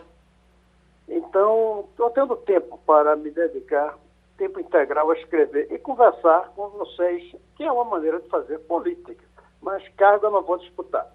[1.09, 3.97] Então, estou tendo tempo para me dedicar,
[4.37, 9.34] tempo integral a escrever e conversar com vocês, que é uma maneira de fazer política
[9.65, 11.07] mas cargo eu não vou disputar.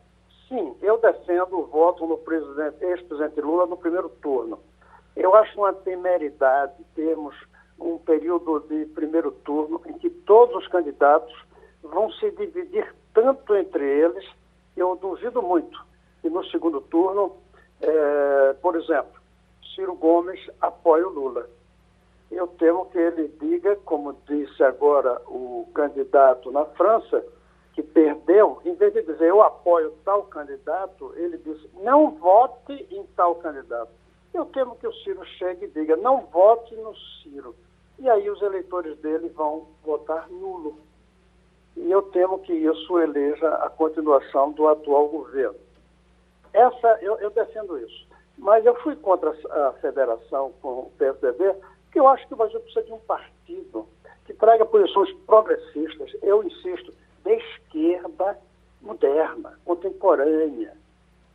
[0.47, 2.19] Sim, eu defendo o voto no
[2.81, 4.59] ex-presidente Lula no primeiro turno.
[5.15, 7.35] Eu acho uma temeridade termos
[7.79, 11.33] um período de primeiro turno em que todos os candidatos
[11.83, 14.27] vão se dividir tanto entre eles,
[14.75, 15.79] eu duvido muito
[16.21, 17.37] que no segundo turno,
[17.79, 19.19] é, por exemplo,
[19.73, 21.47] Ciro Gomes apoia o Lula.
[22.29, 27.23] Eu temo que ele diga, como disse agora o candidato na França,
[27.73, 33.03] que perdeu, em vez de dizer eu apoio tal candidato, ele disse não vote em
[33.15, 33.91] tal candidato.
[34.33, 37.55] Eu temo que o Ciro chegue e diga não vote no Ciro,
[37.97, 40.77] e aí os eleitores dele vão votar nulo.
[41.75, 45.55] E eu temo que isso eleja a continuação do atual governo.
[46.53, 48.07] Essa, eu, eu defendo isso.
[48.37, 52.59] Mas eu fui contra a federação com o PSDB, porque eu acho que o Brasil
[52.61, 53.87] precisa de um partido
[54.25, 56.93] que traga posições progressistas, eu insisto,
[57.29, 58.39] de esquerda
[58.81, 60.73] moderna, contemporânea,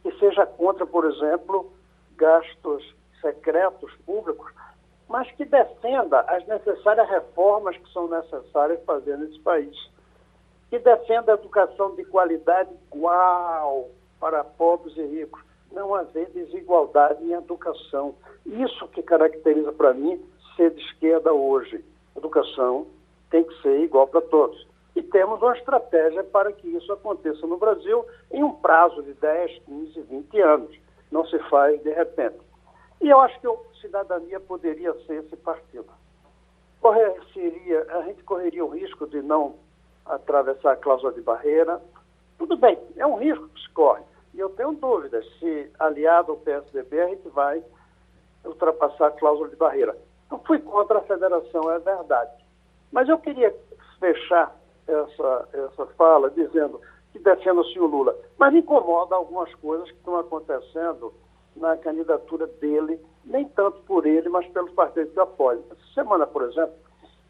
[0.02, 1.72] que seja contra, por exemplo,
[2.16, 4.52] gastos secretos públicos,
[5.09, 9.76] mas que defenda as necessárias reformas que são necessárias fazer nesse país.
[10.68, 15.40] Que defenda a educação de qualidade igual para pobres e ricos.
[15.70, 18.16] Não haver desigualdade em educação.
[18.44, 20.20] Isso que caracteriza para mim
[20.57, 21.85] ser de esquerda hoje.
[22.16, 22.87] Educação
[23.30, 24.73] tem que ser igual para todos.
[24.96, 29.62] E temos uma estratégia para que isso aconteça no Brasil em um prazo de 10,
[29.64, 30.76] 15, 20 anos.
[31.11, 32.38] Não se faz de repente.
[33.00, 35.88] E eu acho que a cidadania poderia ser esse partido.
[36.80, 39.57] Correr, seria, a gente correria o risco de não
[40.07, 41.80] atravessar a cláusula de barreira.
[42.38, 44.02] Tudo bem, é um risco que se corre.
[44.33, 47.62] E eu tenho dúvidas se, aliado ao PSDB, a gente vai
[48.44, 49.96] ultrapassar a cláusula de barreira.
[50.30, 52.33] Eu fui contra a federação, é verdade.
[52.92, 53.54] Mas eu queria
[53.98, 54.54] fechar
[54.86, 56.80] essa, essa fala dizendo
[57.12, 58.16] que defendo o senhor Lula.
[58.38, 61.12] Mas incomoda algumas coisas que estão acontecendo
[61.56, 65.62] na candidatura dele, nem tanto por ele, mas pelos partidos que apoiam.
[65.70, 66.74] Essa semana, por exemplo,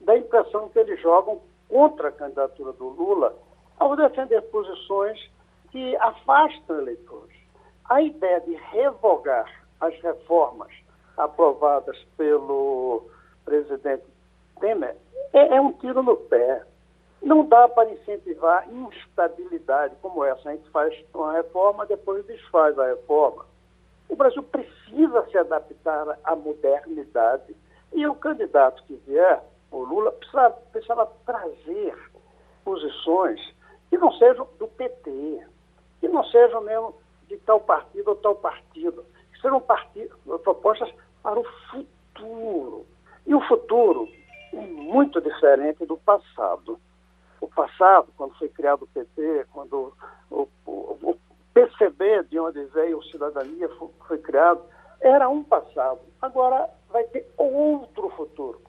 [0.01, 3.35] dá a impressão que eles jogam contra a candidatura do Lula
[3.79, 5.19] ao defender posições
[5.71, 7.37] que afastam eleitores.
[7.89, 9.45] A ideia de revogar
[9.81, 10.73] as reformas
[11.17, 13.03] aprovadas pelo
[13.45, 14.05] presidente
[14.61, 14.97] Temer
[15.33, 16.63] é, é um tiro no pé.
[17.25, 20.51] Não dá para incentivar instabilidade como essa.
[20.51, 23.47] A gente faz uma reforma, depois desfaz a reforma.
[24.11, 27.57] O Brasil precisa se adaptar à modernidade.
[27.95, 31.97] E o candidato que vier, o Lula, precisa, precisava trazer
[32.63, 33.41] posições
[33.89, 35.47] que não sejam do PT,
[36.01, 36.95] que não sejam mesmo
[37.27, 39.63] de tal partido ou tal partido, que sejam
[40.43, 42.85] propostas para o futuro.
[43.27, 44.07] E o futuro
[44.53, 46.79] é muito diferente do passado.
[47.45, 49.93] O passado, quando foi criado o PT, quando
[50.31, 50.71] o, o,
[51.03, 51.19] o
[51.53, 54.63] PCB, de onde veio o Cidadania, foi, foi criado,
[54.99, 56.01] era um passado.
[56.23, 58.63] Agora vai ter outro futuro.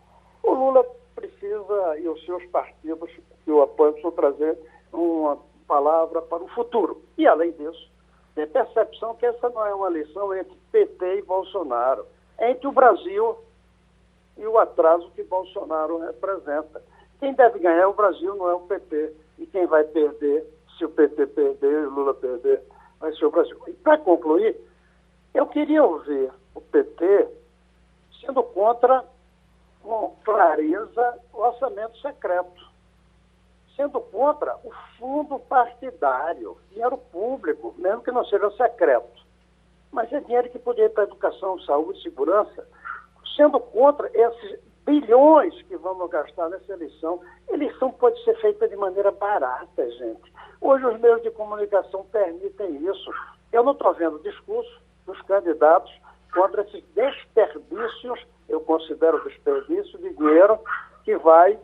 [0.43, 0.85] O Lula
[1.15, 3.09] precisa, e os seus partidos
[3.45, 4.59] que o apoiam, precisam trazer
[4.91, 7.01] uma palavra para o futuro.
[7.17, 7.89] E, além disso,
[8.35, 12.05] tem percepção que essa não é uma eleição entre PT e Bolsonaro,
[12.37, 13.37] é entre o Brasil
[14.35, 16.83] e o atraso que Bolsonaro representa.
[17.19, 19.13] Quem deve ganhar é o Brasil, não é o PT.
[19.39, 20.45] E quem vai perder,
[20.77, 22.61] se o PT perder o Lula perder,
[22.99, 23.57] vai ser o Brasil.
[23.67, 24.55] E para concluir,
[25.33, 27.27] eu queria ouvir o PT
[28.21, 29.03] sendo contra,
[29.81, 32.65] com clareza, o orçamento secreto,
[33.75, 39.25] sendo contra o fundo partidário, dinheiro público, mesmo que não seja secreto.
[39.91, 42.67] Mas é dinheiro que poderia ir para educação, saúde, segurança,
[43.35, 47.19] sendo contra esses bilhões que vamos gastar nessa eleição.
[47.49, 50.33] Eleição pode ser feita de maneira barata, gente.
[50.61, 53.11] Hoje os meios de comunicação permitem isso.
[53.51, 55.91] Eu não estou vendo discurso dos candidatos
[56.33, 60.59] contra esses desperdícios, eu considero desperdício de dinheiro
[61.03, 61.57] que vai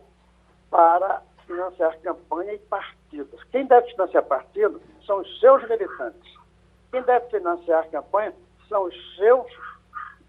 [0.69, 3.43] para financiar campanha e partidos.
[3.51, 6.34] Quem deve financiar partido são os seus militantes.
[6.89, 8.34] Quem deve financiar campanha
[8.69, 9.47] são os seus,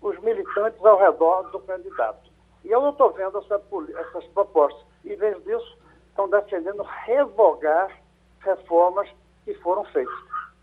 [0.00, 2.31] os militantes ao redor do candidato.
[2.64, 3.60] E eu não estou vendo essa,
[4.00, 4.82] essas propostas.
[5.04, 7.90] Em vez disso, estão defendendo revogar
[8.40, 9.08] reformas
[9.44, 10.14] que foram feitas.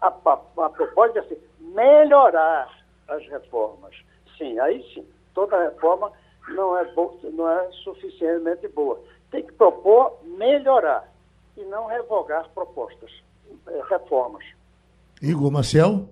[0.01, 2.69] A, a, a proposta é assim, melhorar
[3.07, 3.95] as reformas.
[4.37, 5.05] Sim, aí sim.
[5.33, 6.11] Toda reforma
[6.49, 6.93] não é,
[7.31, 8.99] não é suficientemente boa.
[9.31, 11.11] Tem que propor melhorar
[11.57, 13.11] e não revogar propostas,
[13.67, 14.45] é, reformas.
[15.21, 16.07] Igor Marcel?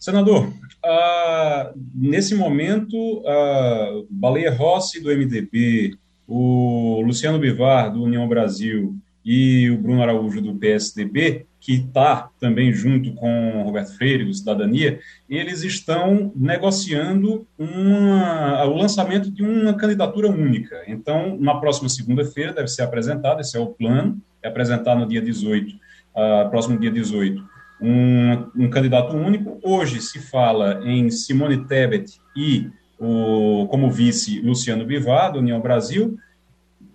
[0.00, 5.94] Senador, uh, nesse momento, uh, Baleia Rossi, do MDB,
[6.26, 12.72] o Luciano Bivar, do União Brasil, e o Bruno Araújo, do PSDB, que está também
[12.72, 20.30] junto com Roberto Freire, do Cidadania, eles estão negociando uma, o lançamento de uma candidatura
[20.30, 20.82] única.
[20.86, 25.20] Então, na próxima segunda-feira deve ser apresentado, esse é o plano, é apresentar no dia
[25.20, 27.49] 18, uh, próximo dia 18,
[27.80, 29.58] um, um, candidato único.
[29.62, 36.18] Hoje se fala em Simone Tebet e o, como vice Luciano Bivar, do União Brasil,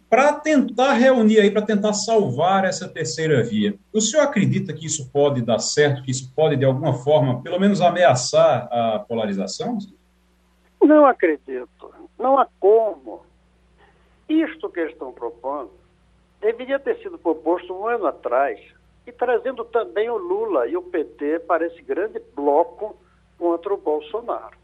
[0.10, 3.76] para tentar reunir aí, para tentar salvar essa terceira via.
[3.92, 7.60] O senhor acredita que isso pode dar certo, que isso pode, de alguma forma, pelo
[7.60, 9.78] menos ameaçar a polarização?
[10.82, 11.94] Não acredito.
[12.18, 13.26] Não há como
[14.30, 15.72] Isto que eles estão propondo
[16.46, 18.60] deveria ter sido proposto um ano atrás
[19.08, 22.96] e trazendo também o Lula e o PT para esse grande bloco
[23.38, 24.58] contra o Bolsonaro.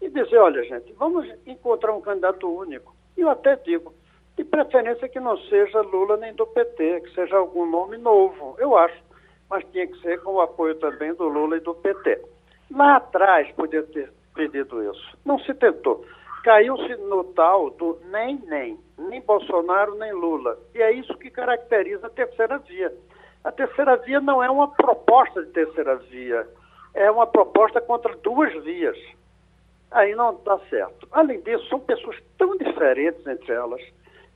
[0.00, 2.94] E dizer, olha, gente, vamos encontrar um candidato único.
[3.16, 3.92] E eu até digo,
[4.36, 8.76] de preferência que não seja Lula nem do PT, que seja algum nome novo, eu
[8.76, 9.02] acho.
[9.48, 12.20] Mas tinha que ser com o apoio também do Lula e do PT.
[12.70, 15.18] Lá atrás podia ter pedido isso.
[15.24, 16.04] Não se tentou.
[16.42, 20.58] Caiu-se no tal do nem nem, nem Bolsonaro nem Lula.
[20.74, 22.92] E é isso que caracteriza a terceira via.
[23.44, 26.46] A terceira via não é uma proposta de terceira via,
[26.94, 28.96] é uma proposta contra duas vias.
[29.90, 31.06] Aí não está certo.
[31.10, 33.82] Além disso, são pessoas tão diferentes entre elas,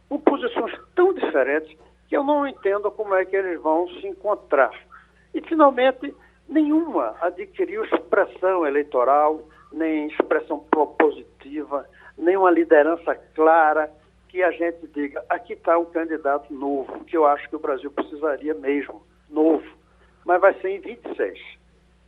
[0.08, 1.76] com posições tão diferentes,
[2.08, 4.72] que eu não entendo como é que eles vão se encontrar.
[5.34, 6.14] E, finalmente,
[6.48, 9.40] nenhuma adquiriu expressão eleitoral,
[9.72, 11.86] nem expressão propositiva,
[12.16, 13.90] nem uma liderança clara
[14.36, 17.90] que a gente diga, aqui está um candidato novo, que eu acho que o Brasil
[17.90, 19.64] precisaria mesmo, novo.
[20.26, 21.40] Mas vai ser em 26,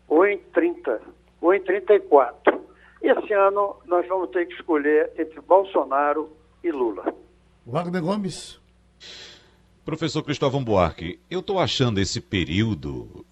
[0.06, 1.00] ou em 30,
[1.40, 2.60] ou em 34.
[3.00, 6.30] Esse ano nós vamos ter que escolher entre Bolsonaro
[6.62, 7.14] e Lula.
[7.64, 8.60] Wagner Gomes.
[9.82, 13.24] Professor Cristóvão Buarque, eu estou achando esse período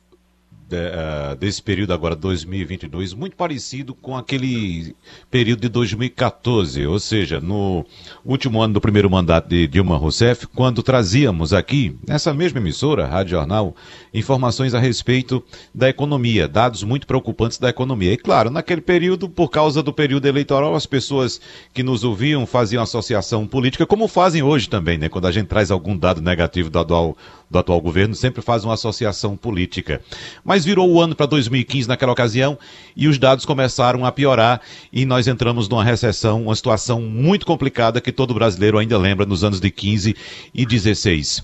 [0.68, 4.96] de, uh, desse período agora 2022 muito parecido com aquele
[5.30, 7.84] período de 2014, ou seja, no
[8.24, 13.32] último ano do primeiro mandato de Dilma Rousseff, quando trazíamos aqui nessa mesma emissora, Rádio
[13.32, 13.76] Jornal,
[14.12, 15.42] informações a respeito
[15.72, 18.12] da economia, dados muito preocupantes da economia.
[18.12, 21.40] E claro, naquele período, por causa do período eleitoral, as pessoas
[21.72, 25.08] que nos ouviam faziam associação política, como fazem hoje também, né?
[25.08, 27.16] Quando a gente traz algum dado negativo do atual,
[27.50, 30.00] do atual governo, sempre faz uma associação política.
[30.44, 32.58] Mas virou o ano para 2015 naquela ocasião
[32.96, 34.60] e os dados começaram a piorar
[34.92, 39.44] e nós entramos numa recessão, uma situação muito complicada que todo brasileiro ainda lembra nos
[39.44, 40.16] anos de 15
[40.52, 41.42] e 16.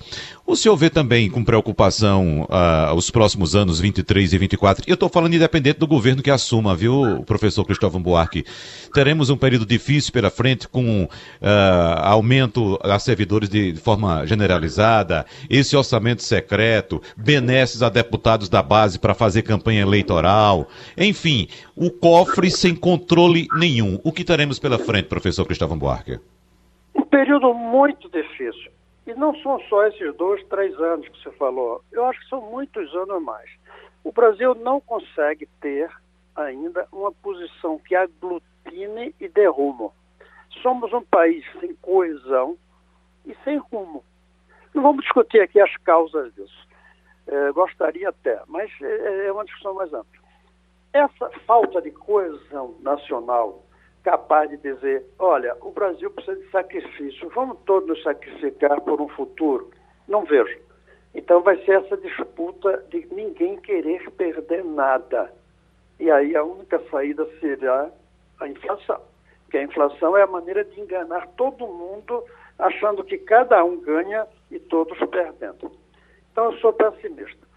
[0.52, 4.84] O senhor vê também com preocupação uh, os próximos anos 23 e 24?
[4.86, 8.44] Eu estou falando independente do governo que assuma, viu, professor Cristóvão Buarque?
[8.92, 11.08] Teremos um período difícil pela frente com uh,
[12.02, 18.98] aumento a servidores de, de forma generalizada, esse orçamento secreto, benesses a deputados da base
[18.98, 23.98] para fazer campanha eleitoral, enfim, o cofre sem controle nenhum.
[24.04, 26.20] O que teremos pela frente, professor Cristóvão Buarque?
[26.94, 28.71] Um período muito difícil
[29.12, 31.82] e não são só esses dois, três anos que você falou.
[31.92, 33.50] Eu acho que são muitos anos mais.
[34.02, 35.90] O Brasil não consegue ter
[36.34, 39.92] ainda uma posição que aglutine e dê rumo.
[40.62, 42.56] Somos um país sem coesão
[43.26, 44.02] e sem rumo.
[44.74, 46.68] Não vamos discutir aqui as causas disso.
[47.26, 50.22] É, gostaria até, mas é, é uma discussão mais ampla.
[50.92, 53.62] Essa falta de coesão nacional
[54.02, 59.70] capaz de dizer: olha, o Brasil precisa de sacrifício, vamos todos sacrificar por um futuro?
[60.08, 60.58] Não vejo.
[61.14, 65.32] Então vai ser essa disputa de ninguém querer perder nada.
[66.00, 67.90] E aí a única saída será
[68.40, 69.00] a inflação.
[69.44, 72.24] Porque a inflação é a maneira de enganar todo mundo,
[72.58, 75.70] achando que cada um ganha e todos perdendo.
[76.30, 77.51] Então eu sou pessimista.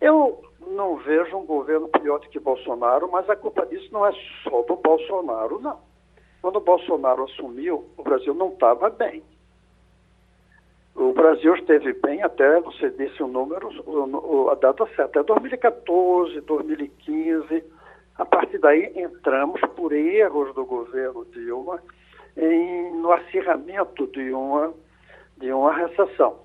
[0.00, 4.12] Eu não vejo um governo pior do que Bolsonaro, mas a culpa disso não é
[4.42, 5.80] só do Bolsonaro, não.
[6.40, 9.22] Quando o Bolsonaro assumiu, o Brasil não estava bem.
[10.94, 13.70] O Brasil esteve bem até, você disse o número,
[14.50, 17.64] a data certa, é 2014, 2015.
[18.16, 21.80] A partir daí entramos, por erros do governo Dilma,
[22.36, 24.74] em, no acirramento de uma,
[25.36, 26.40] de uma recessão.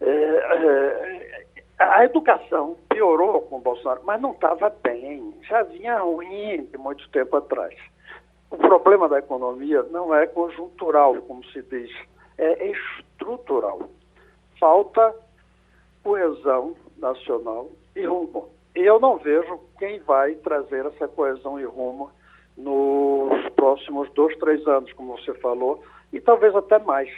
[0.00, 1.46] É, é,
[1.82, 7.08] a educação piorou com o Bolsonaro, mas não estava bem, já vinha ruim de muito
[7.10, 7.74] tempo atrás.
[8.50, 11.90] O problema da economia não é conjuntural, como se diz,
[12.38, 13.88] é estrutural.
[14.60, 15.14] Falta
[16.02, 18.48] coesão nacional e rumo.
[18.76, 22.10] E eu não vejo quem vai trazer essa coesão e rumo
[22.56, 27.10] nos próximos dois, três anos, como você falou, e talvez até mais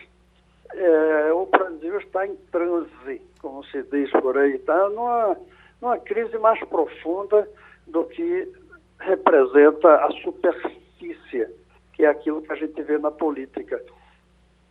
[0.76, 5.36] é, o Brasil está em transe, como se diz por aí, está numa,
[5.80, 7.48] numa crise mais profunda
[7.86, 8.52] do que
[9.00, 11.48] representa a superfície,
[11.92, 13.82] que é aquilo que a gente vê na política.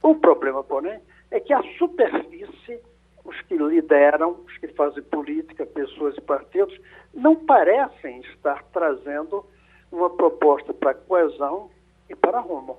[0.01, 0.99] O problema, porém,
[1.31, 2.79] é que a superfície,
[3.23, 6.77] os que lideram, os que fazem política, pessoas e partidos,
[7.13, 9.45] não parecem estar trazendo
[9.91, 11.69] uma proposta para coesão
[12.09, 12.77] e para rumo.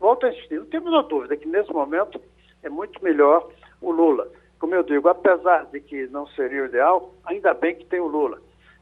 [0.00, 2.20] Volto a insistir, não tenho a dúvida que nesse momento
[2.64, 3.48] é muito melhor
[3.80, 4.28] o Lula.
[4.58, 8.06] Como eu digo, apesar de que não seria o ideal, ainda bem que tem o
[8.06, 8.40] Lula.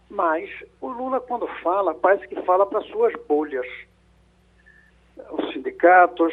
[0.09, 0.49] Mas
[0.81, 3.67] o Lula, quando fala, parece que fala para suas bolhas.
[5.31, 6.33] Os sindicatos,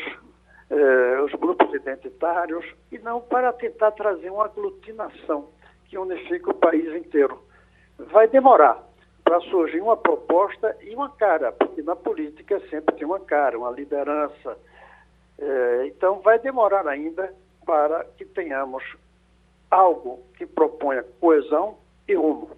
[0.69, 5.49] eh, os grupos identitários, e não para tentar trazer uma aglutinação
[5.85, 7.41] que unifique o país inteiro.
[7.97, 8.83] Vai demorar
[9.23, 13.71] para surgir uma proposta e uma cara, porque na política sempre tem uma cara, uma
[13.71, 14.57] liderança.
[15.41, 17.33] Eh, então, vai demorar ainda
[17.65, 18.83] para que tenhamos
[19.71, 21.75] algo que proponha coesão
[22.07, 22.49] e rumo.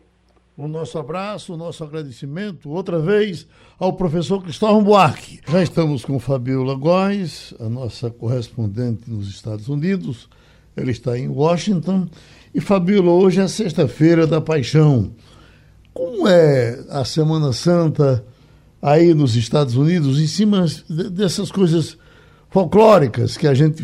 [0.57, 3.47] O nosso abraço, o nosso agradecimento, outra vez,
[3.79, 5.39] ao professor Cristóvão Buarque.
[5.47, 10.29] Já estamos com Fabiola Góes, a nossa correspondente nos Estados Unidos.
[10.75, 12.07] Ela está em Washington.
[12.53, 15.11] E Fabiola, hoje é sexta-feira da paixão.
[15.93, 18.23] Como é a Semana Santa
[18.81, 20.65] aí nos Estados Unidos, em cima
[21.11, 21.97] dessas coisas
[22.51, 23.83] folclóricas que a gente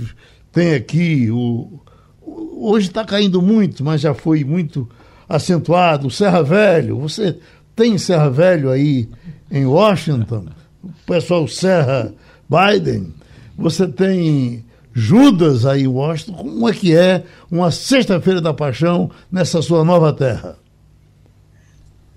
[0.51, 1.32] tem aqui?
[1.32, 1.80] O,
[2.22, 4.88] hoje está caindo muito, mas já foi muito
[5.28, 6.11] acentuado.
[6.11, 7.39] Serra Velho, você
[7.76, 9.09] tem Serra Velho aí
[9.49, 10.45] em Washington?
[10.84, 12.13] O pessoal Serra
[12.47, 13.13] Biden.
[13.57, 14.63] Você tem
[14.93, 16.34] Judas aí em Washington.
[16.34, 20.57] Como é que é uma Sexta-feira da Paixão nessa sua nova terra?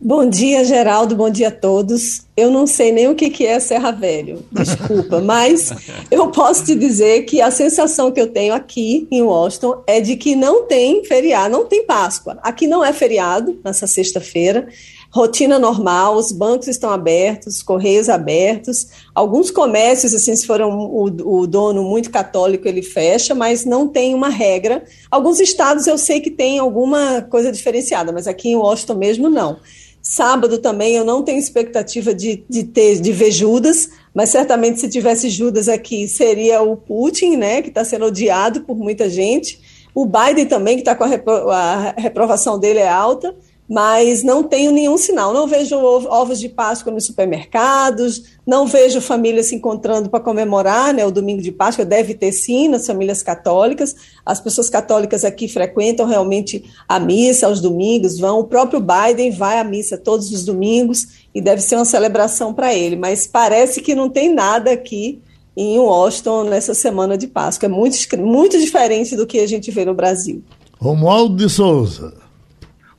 [0.03, 1.15] Bom dia, Geraldo.
[1.15, 2.23] Bom dia a todos.
[2.35, 5.71] Eu não sei nem o que, que é Serra Velho, desculpa, mas
[6.11, 10.17] eu posso te dizer que a sensação que eu tenho aqui em Washington é de
[10.17, 12.39] que não tem feriado, não tem Páscoa.
[12.43, 14.69] Aqui não é feriado nessa sexta-feira.
[15.13, 18.87] Rotina normal, os bancos estão abertos, os correios abertos.
[19.15, 23.87] Alguns comércios, assim, se for um, o, o dono muito católico, ele fecha, mas não
[23.87, 24.83] tem uma regra.
[25.11, 29.59] Alguns estados eu sei que tem alguma coisa diferenciada, mas aqui em Washington mesmo não.
[30.03, 34.89] Sábado também eu não tenho expectativa de, de ter de ver Judas, mas certamente se
[34.89, 39.61] tivesse Judas aqui seria o Putin, né, que está sendo odiado por muita gente.
[39.95, 43.35] O Biden também, que está com a, repro a reprovação dele é alta
[43.71, 45.33] mas não tenho nenhum sinal.
[45.33, 51.07] Não vejo ovos de Páscoa nos supermercados, não vejo famílias se encontrando para comemorar né,
[51.07, 51.85] o domingo de Páscoa.
[51.85, 53.95] Deve ter sim nas famílias católicas.
[54.27, 58.41] As pessoas católicas aqui frequentam realmente a missa aos domingos, vão.
[58.41, 62.75] O próprio Biden vai à missa todos os domingos e deve ser uma celebração para
[62.75, 62.97] ele.
[62.97, 65.23] Mas parece que não tem nada aqui
[65.57, 67.67] em Washington nessa semana de Páscoa.
[67.67, 70.43] É muito, muito diferente do que a gente vê no Brasil.
[70.81, 72.30] Romualdo de Souza.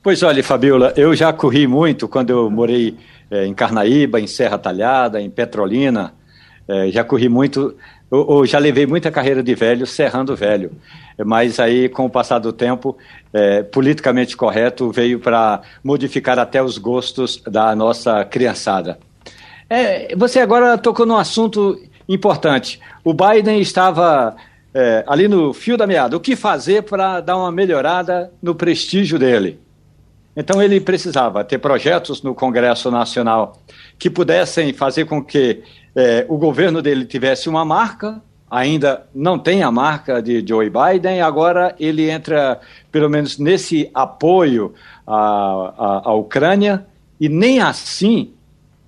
[0.02, 2.96] Pois olha, Fabiola, eu já corri muito quando eu morei
[3.30, 6.12] é, em Carnaíba, em Serra Talhada, em Petrolina.
[6.66, 7.76] É, já corri muito,
[8.10, 10.72] eu, eu, já levei muita carreira de velho, serrando velho.
[11.24, 12.98] Mas aí, com o passar do tempo,
[13.32, 18.98] é, politicamente correto veio para modificar até os gostos da nossa criançada.
[19.70, 22.80] É, você agora tocou num assunto importante.
[23.04, 24.34] O Biden estava
[24.74, 26.16] é, ali no fio da meada.
[26.16, 29.60] O que fazer para dar uma melhorada no prestígio dele?
[30.36, 33.58] Então ele precisava ter projetos no Congresso Nacional
[33.98, 35.62] que pudessem fazer com que
[35.94, 38.20] eh, o governo dele tivesse uma marca,
[38.50, 42.60] ainda não tem a marca de Joe Biden, agora ele entra,
[42.90, 44.74] pelo menos nesse apoio
[45.06, 46.86] à, à, à Ucrânia,
[47.20, 48.32] e nem assim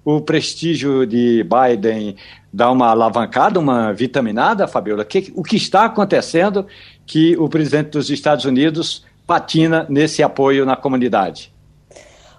[0.05, 2.17] o prestígio de Biden
[2.53, 5.05] dá uma alavancada, uma vitaminada, Fabiola?
[5.05, 6.67] Que, o que está acontecendo
[7.07, 11.53] que o presidente dos Estados Unidos patina nesse apoio na comunidade?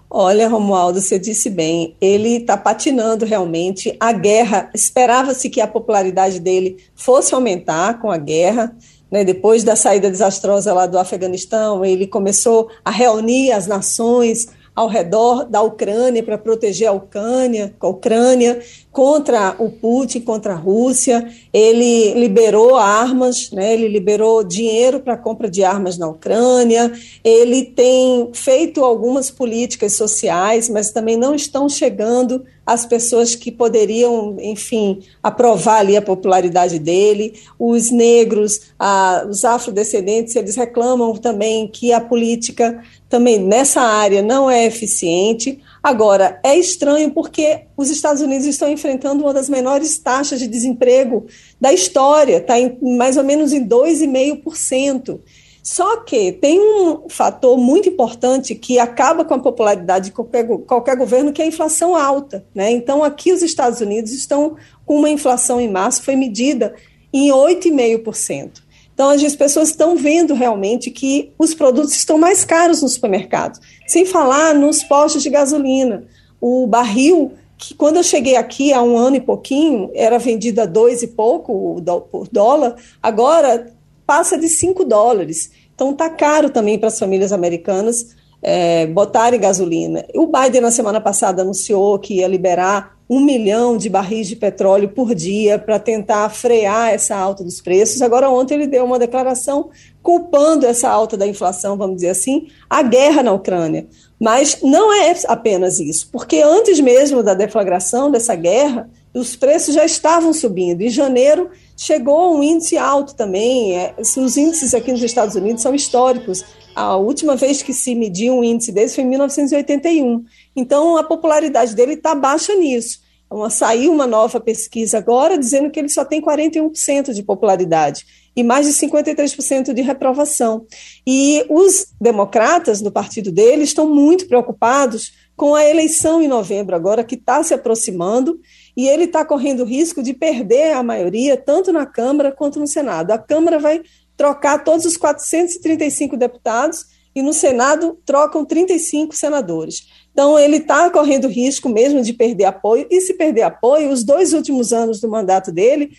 [0.10, 3.96] Olha, Romualdo, você disse bem, ele está patinando realmente.
[4.00, 8.76] A guerra, esperava-se que a popularidade dele fosse aumentar com a guerra.
[9.12, 9.26] Né?
[9.26, 15.46] Depois da saída desastrosa lá do Afeganistão, ele começou a reunir as nações ao redor
[15.46, 18.60] da Ucrânia para proteger a Ucrânia, a Ucrânia
[18.92, 21.32] contra o Putin, contra a Rússia.
[21.54, 23.74] Ele liberou armas, né?
[23.74, 26.92] ele liberou dinheiro para compra de armas na Ucrânia.
[27.24, 34.38] Ele tem feito algumas políticas sociais, mas também não estão chegando as pessoas que poderiam,
[34.40, 37.40] enfim, aprovar ali a popularidade dele.
[37.60, 42.84] Os negros, a, os afrodescendentes, eles reclamam também que a política
[43.16, 45.62] também nessa área não é eficiente.
[45.82, 51.26] Agora, é estranho porque os Estados Unidos estão enfrentando uma das menores taxas de desemprego
[51.60, 55.22] da história, está mais ou menos em 2,5%.
[55.64, 60.98] Só que tem um fator muito importante que acaba com a popularidade de qualquer, qualquer
[60.98, 62.46] governo, que é a inflação alta.
[62.54, 62.70] Né?
[62.72, 66.76] Então, aqui os Estados Unidos estão com uma inflação em março, foi medida
[67.14, 68.65] em 8,5%.
[68.96, 73.60] Então, as pessoas estão vendo realmente que os produtos estão mais caros no supermercado.
[73.86, 76.06] Sem falar nos postos de gasolina.
[76.40, 80.66] O barril, que quando eu cheguei aqui há um ano e pouquinho, era vendido a
[80.66, 83.72] dois e pouco por dólar, agora
[84.08, 85.52] passa de 5 dólares.
[85.76, 90.06] Então está caro também para as famílias americanas é, botarem gasolina.
[90.16, 94.90] O Biden, na semana passada, anunciou que ia liberar um milhão de barris de petróleo
[94.90, 98.02] por dia para tentar frear essa alta dos preços.
[98.02, 99.70] Agora, ontem ele deu uma declaração
[100.02, 103.88] culpando essa alta da inflação, vamos dizer assim, a guerra na Ucrânia.
[104.20, 109.86] Mas não é apenas isso, porque antes mesmo da deflagração dessa guerra, os preços já
[109.86, 110.82] estavam subindo.
[110.82, 113.78] Em janeiro chegou um índice alto também.
[113.78, 116.44] É, os índices aqui nos Estados Unidos são históricos.
[116.76, 120.26] A última vez que se mediu um índice desse foi em 1981.
[120.56, 123.00] Então, a popularidade dele está baixa nisso.
[123.32, 128.06] Uma, saiu uma nova pesquisa agora dizendo que ele só tem 41% de popularidade
[128.36, 130.66] e mais de 53% de reprovação.
[131.08, 137.04] E os democratas no partido dele estão muito preocupados com a eleição em novembro, agora
[137.04, 138.40] que está se aproximando,
[138.76, 142.68] e ele está correndo o risco de perder a maioria, tanto na Câmara quanto no
[142.68, 143.12] Senado.
[143.12, 143.82] A Câmara vai
[144.18, 146.86] trocar todos os 435 deputados
[147.16, 149.88] e no Senado trocam 35 senadores.
[150.12, 154.34] Então, ele está correndo risco mesmo de perder apoio, e se perder apoio, os dois
[154.34, 155.92] últimos anos do mandato dele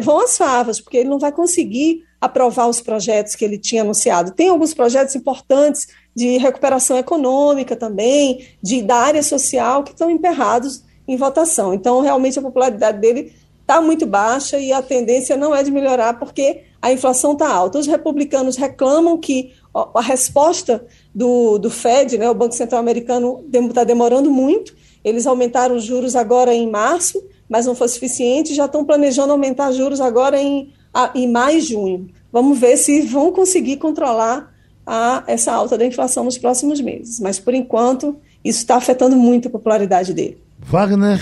[0.00, 4.32] vão às favas, porque ele não vai conseguir aprovar os projetos que ele tinha anunciado.
[4.32, 10.82] Tem alguns projetos importantes de recuperação econômica também, de, da área social, que estão emperrados
[11.06, 11.74] em votação.
[11.74, 16.18] Então, realmente, a popularidade dele está muito baixa e a tendência não é de melhorar,
[16.18, 17.80] porque a inflação está alta.
[17.80, 19.52] Os republicanos reclamam que
[19.92, 24.72] a resposta do, do Fed, né, o Banco Central Americano, está demorando muito.
[25.02, 28.54] Eles aumentaram os juros agora em março, mas não foi suficiente.
[28.54, 30.72] Já estão planejando aumentar juros agora em,
[31.12, 32.08] em maio e junho.
[32.32, 34.54] Vamos ver se vão conseguir controlar
[34.86, 37.18] a, essa alta da inflação nos próximos meses.
[37.18, 40.38] Mas, por enquanto, isso está afetando muito a popularidade dele.
[40.60, 41.20] Wagner.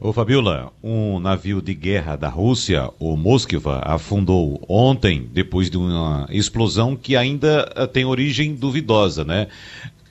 [0.00, 6.24] Ô Fabiola, um navio de guerra da Rússia, o Moskva, afundou ontem depois de uma
[6.30, 9.48] explosão que ainda eh, tem origem duvidosa, né?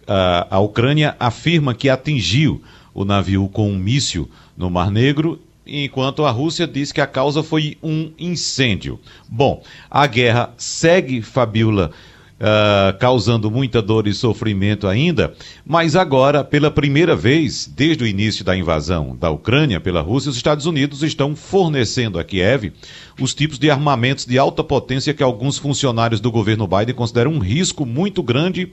[0.05, 2.61] A, Ucrânia afirma que atingiu
[2.93, 7.41] o navio com um míssil no Mar Negro enquanto a Rússia diz que a causa
[7.41, 8.99] foi um incêndio.
[9.29, 11.91] Bom, a guerra segue, Fabiola,
[12.39, 15.33] uh, causando muita dor e sofrimento ainda,
[15.65, 20.38] mas agora, pela primeira vez desde o início da invasão da Ucrânia pela Rússia, os
[20.38, 22.71] Estados Unidos estão fornecendo a Kiev
[23.19, 27.39] os tipos de armamentos de alta potência que alguns funcionários do governo Biden consideram um
[27.39, 28.71] risco muito grande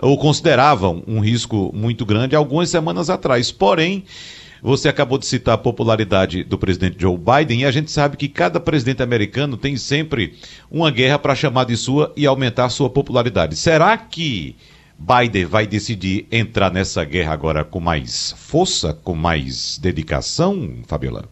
[0.00, 3.52] ou consideravam um risco muito grande algumas semanas atrás.
[3.52, 4.04] Porém,
[4.64, 8.30] você acabou de citar a popularidade do presidente Joe Biden e a gente sabe que
[8.30, 10.38] cada presidente americano tem sempre
[10.70, 13.56] uma guerra para chamar de sua e aumentar sua popularidade.
[13.56, 14.56] Será que
[14.98, 21.28] Biden vai decidir entrar nessa guerra agora com mais força, com mais dedicação, Fabiola?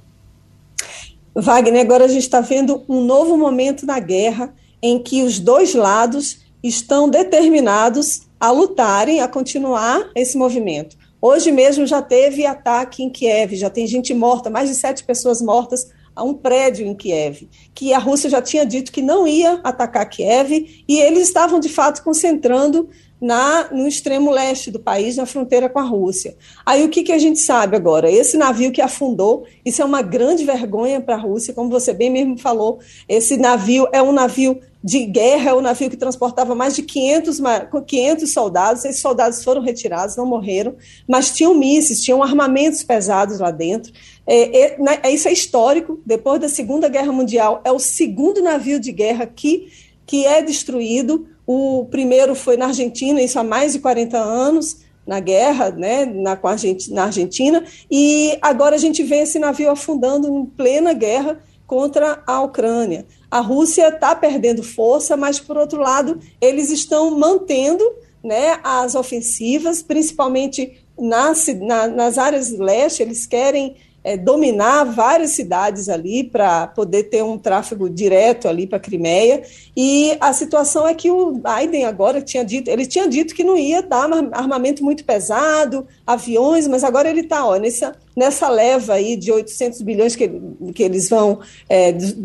[1.34, 4.52] Wagner, agora a gente está vendo um novo momento na guerra
[4.82, 11.00] em que os dois lados estão determinados a lutarem, a continuar esse movimento.
[11.24, 15.40] Hoje mesmo já teve ataque em Kiev, já tem gente morta, mais de sete pessoas
[15.40, 19.60] mortas a um prédio em Kiev, que a Rússia já tinha dito que não ia
[19.62, 22.90] atacar Kiev, e eles estavam de fato concentrando
[23.22, 26.36] na, no extremo leste do país, na fronteira com a Rússia.
[26.66, 28.10] Aí o que, que a gente sabe agora?
[28.10, 32.10] Esse navio que afundou, isso é uma grande vergonha para a Rússia, como você bem
[32.10, 36.74] mesmo falou, esse navio é um navio de guerra, é um navio que transportava mais
[36.74, 37.40] de 500,
[37.86, 40.74] 500 soldados, esses soldados foram retirados, não morreram,
[41.08, 43.92] mas tinham mísseis, tinham armamentos pesados lá dentro.
[44.26, 48.80] É, é, né, isso é histórico, depois da Segunda Guerra Mundial, é o segundo navio
[48.80, 49.68] de guerra que,
[50.04, 55.18] que é destruído, o primeiro foi na Argentina, isso há mais de 40 anos, na
[55.20, 60.28] guerra né, na, com Argentina, na Argentina, e agora a gente vê esse navio afundando
[60.28, 63.06] em plena guerra contra a Ucrânia.
[63.30, 67.82] A Rússia está perdendo força, mas, por outro lado, eles estão mantendo
[68.22, 73.74] né, as ofensivas, principalmente nas, na, nas áreas leste, eles querem
[74.04, 79.42] é, dominar várias cidades ali para poder ter um tráfego direto ali para a Crimeia.
[79.76, 83.56] E a situação é que o Biden agora tinha dito, ele tinha dito que não
[83.56, 89.30] ia dar armamento muito pesado, aviões, mas agora ele está nessa, nessa leva aí de
[89.30, 90.28] 800 bilhões que,
[90.74, 92.16] que eles vão, é, de,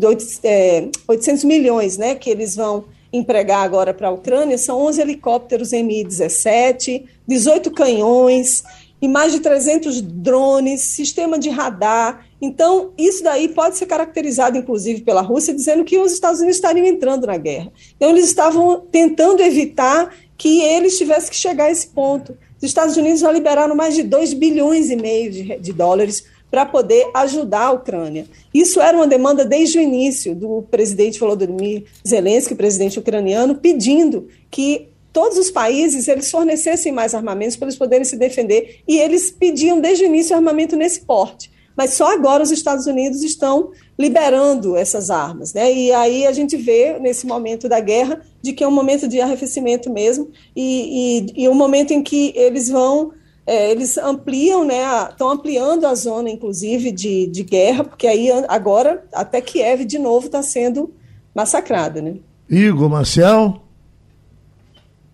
[0.42, 5.72] é, 800 milhões, né, que eles vão empregar agora para a Ucrânia, são 11 helicópteros
[5.72, 8.62] Mi-17, 18 canhões,
[9.00, 12.26] e mais de 300 drones, sistema de radar.
[12.40, 16.86] Então, isso daí pode ser caracterizado, inclusive, pela Rússia, dizendo que os Estados Unidos estariam
[16.86, 17.72] entrando na guerra.
[17.96, 22.36] Então, eles estavam tentando evitar que eles tivessem que chegar a esse ponto.
[22.56, 26.64] Os Estados Unidos já liberaram mais de 2 bilhões e meio de, de dólares para
[26.64, 28.26] poder ajudar a Ucrânia.
[28.52, 34.88] Isso era uma demanda desde o início do presidente Volodymyr Zelensky, presidente ucraniano, pedindo que
[35.12, 39.80] todos os países eles fornecessem mais armamentos para eles poderem se defender e eles pediam
[39.80, 41.50] desde o início armamento nesse porte.
[41.76, 45.72] Mas só agora os Estados Unidos estão liberando essas armas, né?
[45.72, 49.20] E aí a gente vê nesse momento da guerra de que é um momento de
[49.20, 53.12] arrefecimento mesmo e, e, e um momento em que eles vão
[53.46, 54.82] é, eles ampliam, né?
[55.08, 60.26] Estão ampliando a zona, inclusive, de, de guerra, porque aí agora até Kiev de novo
[60.26, 60.92] está sendo
[61.34, 62.16] massacrada, né?
[62.50, 63.67] Igor Marcial.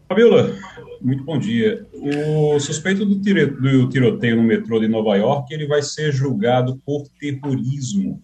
[0.06, 0.54] Fabiola,
[1.00, 1.86] muito bom dia.
[1.94, 6.80] O suspeito do, tire, do, tiroteio no metrô de Nova York, ele vai ser julgado
[6.84, 8.20] por terrorismo.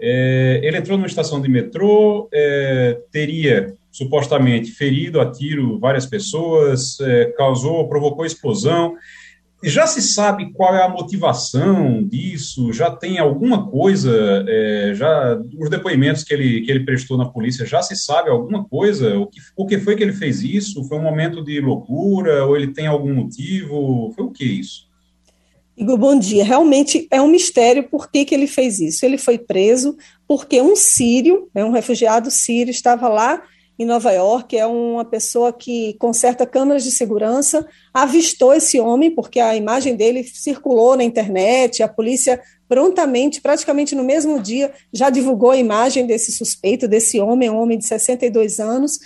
[0.00, 7.00] É, ele entrou numa estação de metrô, é, teria supostamente ferido a tiro várias pessoas,
[7.00, 8.94] é, causou, provocou explosão.
[9.62, 12.72] Já se sabe qual é a motivação disso?
[12.72, 14.44] Já tem alguma coisa?
[14.46, 18.64] É, já os depoimentos que ele, que ele prestou na polícia já se sabe alguma
[18.64, 19.18] coisa?
[19.18, 20.84] O que, o que foi que ele fez isso?
[20.84, 22.44] Foi um momento de loucura?
[22.44, 24.12] Ou ele tem algum motivo?
[24.14, 24.86] Foi o que isso?
[25.76, 26.44] Igor, bom dia.
[26.44, 29.04] Realmente é um mistério por que, que ele fez isso.
[29.06, 29.96] Ele foi preso
[30.28, 33.42] porque um sírio, né, um refugiado sírio, estava lá
[33.78, 39.38] em Nova York, é uma pessoa que conserta câmeras de segurança, avistou esse homem, porque
[39.38, 45.50] a imagem dele circulou na internet, a polícia prontamente, praticamente no mesmo dia, já divulgou
[45.50, 48.98] a imagem desse suspeito, desse homem, um homem de 62 anos,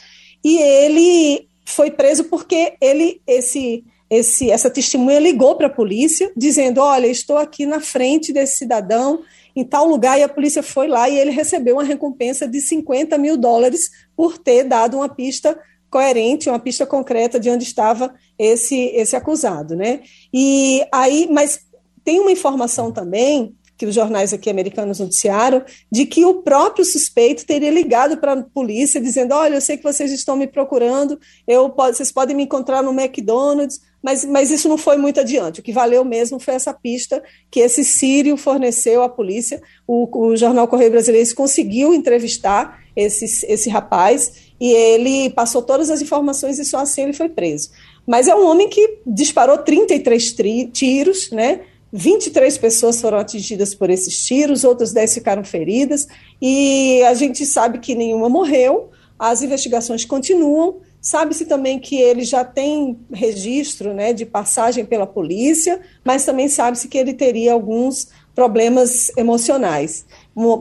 [0.45, 6.81] e ele foi preso porque ele, esse, esse, essa testemunha ligou para a polícia, dizendo:
[6.81, 9.21] Olha, estou aqui na frente desse cidadão
[9.55, 13.17] em tal lugar e a polícia foi lá e ele recebeu uma recompensa de 50
[13.19, 15.59] mil dólares por ter dado uma pista
[15.91, 20.01] coerente, uma pista concreta de onde estava esse, esse acusado, né?
[20.33, 21.61] E aí, mas
[22.05, 27.47] tem uma informação também que os jornais aqui americanos noticiaram, de que o próprio suspeito
[27.47, 31.75] teria ligado para a polícia dizendo: Olha, eu sei que vocês estão me procurando, eu,
[31.75, 35.61] vocês podem me encontrar no McDonald's, mas, mas isso não foi muito adiante.
[35.61, 39.63] O que valeu mesmo foi essa pista que esse sírio forneceu à polícia.
[39.87, 46.01] O, o jornal Correio Brasileiro conseguiu entrevistar esse, esse rapaz e ele passou todas as
[46.01, 47.71] informações e só assim ele foi preso.
[48.07, 51.61] Mas é um homem que disparou 33 tri, tiros, né?
[51.93, 56.07] 23 pessoas foram atingidas por esses tiros, outras 10 ficaram feridas,
[56.41, 62.45] e a gente sabe que nenhuma morreu, as investigações continuam, Sabe-se também que ele já
[62.45, 69.11] tem registro né, de passagem pela polícia, mas também sabe-se que ele teria alguns problemas
[69.17, 70.05] emocionais,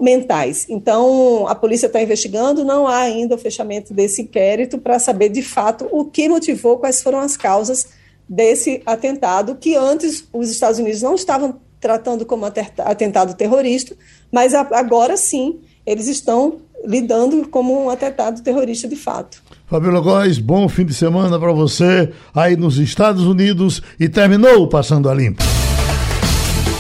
[0.01, 0.65] mentais.
[0.69, 5.41] Então, a polícia está investigando, não há ainda o fechamento desse inquérito para saber de
[5.41, 7.87] fato o que motivou, quais foram as causas
[8.27, 13.95] desse atentado, que antes os Estados Unidos não estavam tratando como atentado terrorista,
[14.31, 19.41] mas agora sim eles estão lidando como um atentado terrorista de fato.
[19.69, 25.07] Fabíola Góes, bom fim de semana para você aí nos Estados Unidos e terminou Passando
[25.07, 25.43] a Limpo.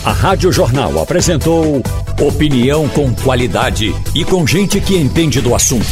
[0.03, 1.83] A Rádio Jornal apresentou
[2.19, 5.85] opinião com qualidade e com gente que entende do assunto.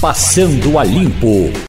[0.00, 1.50] Passando a Limpo.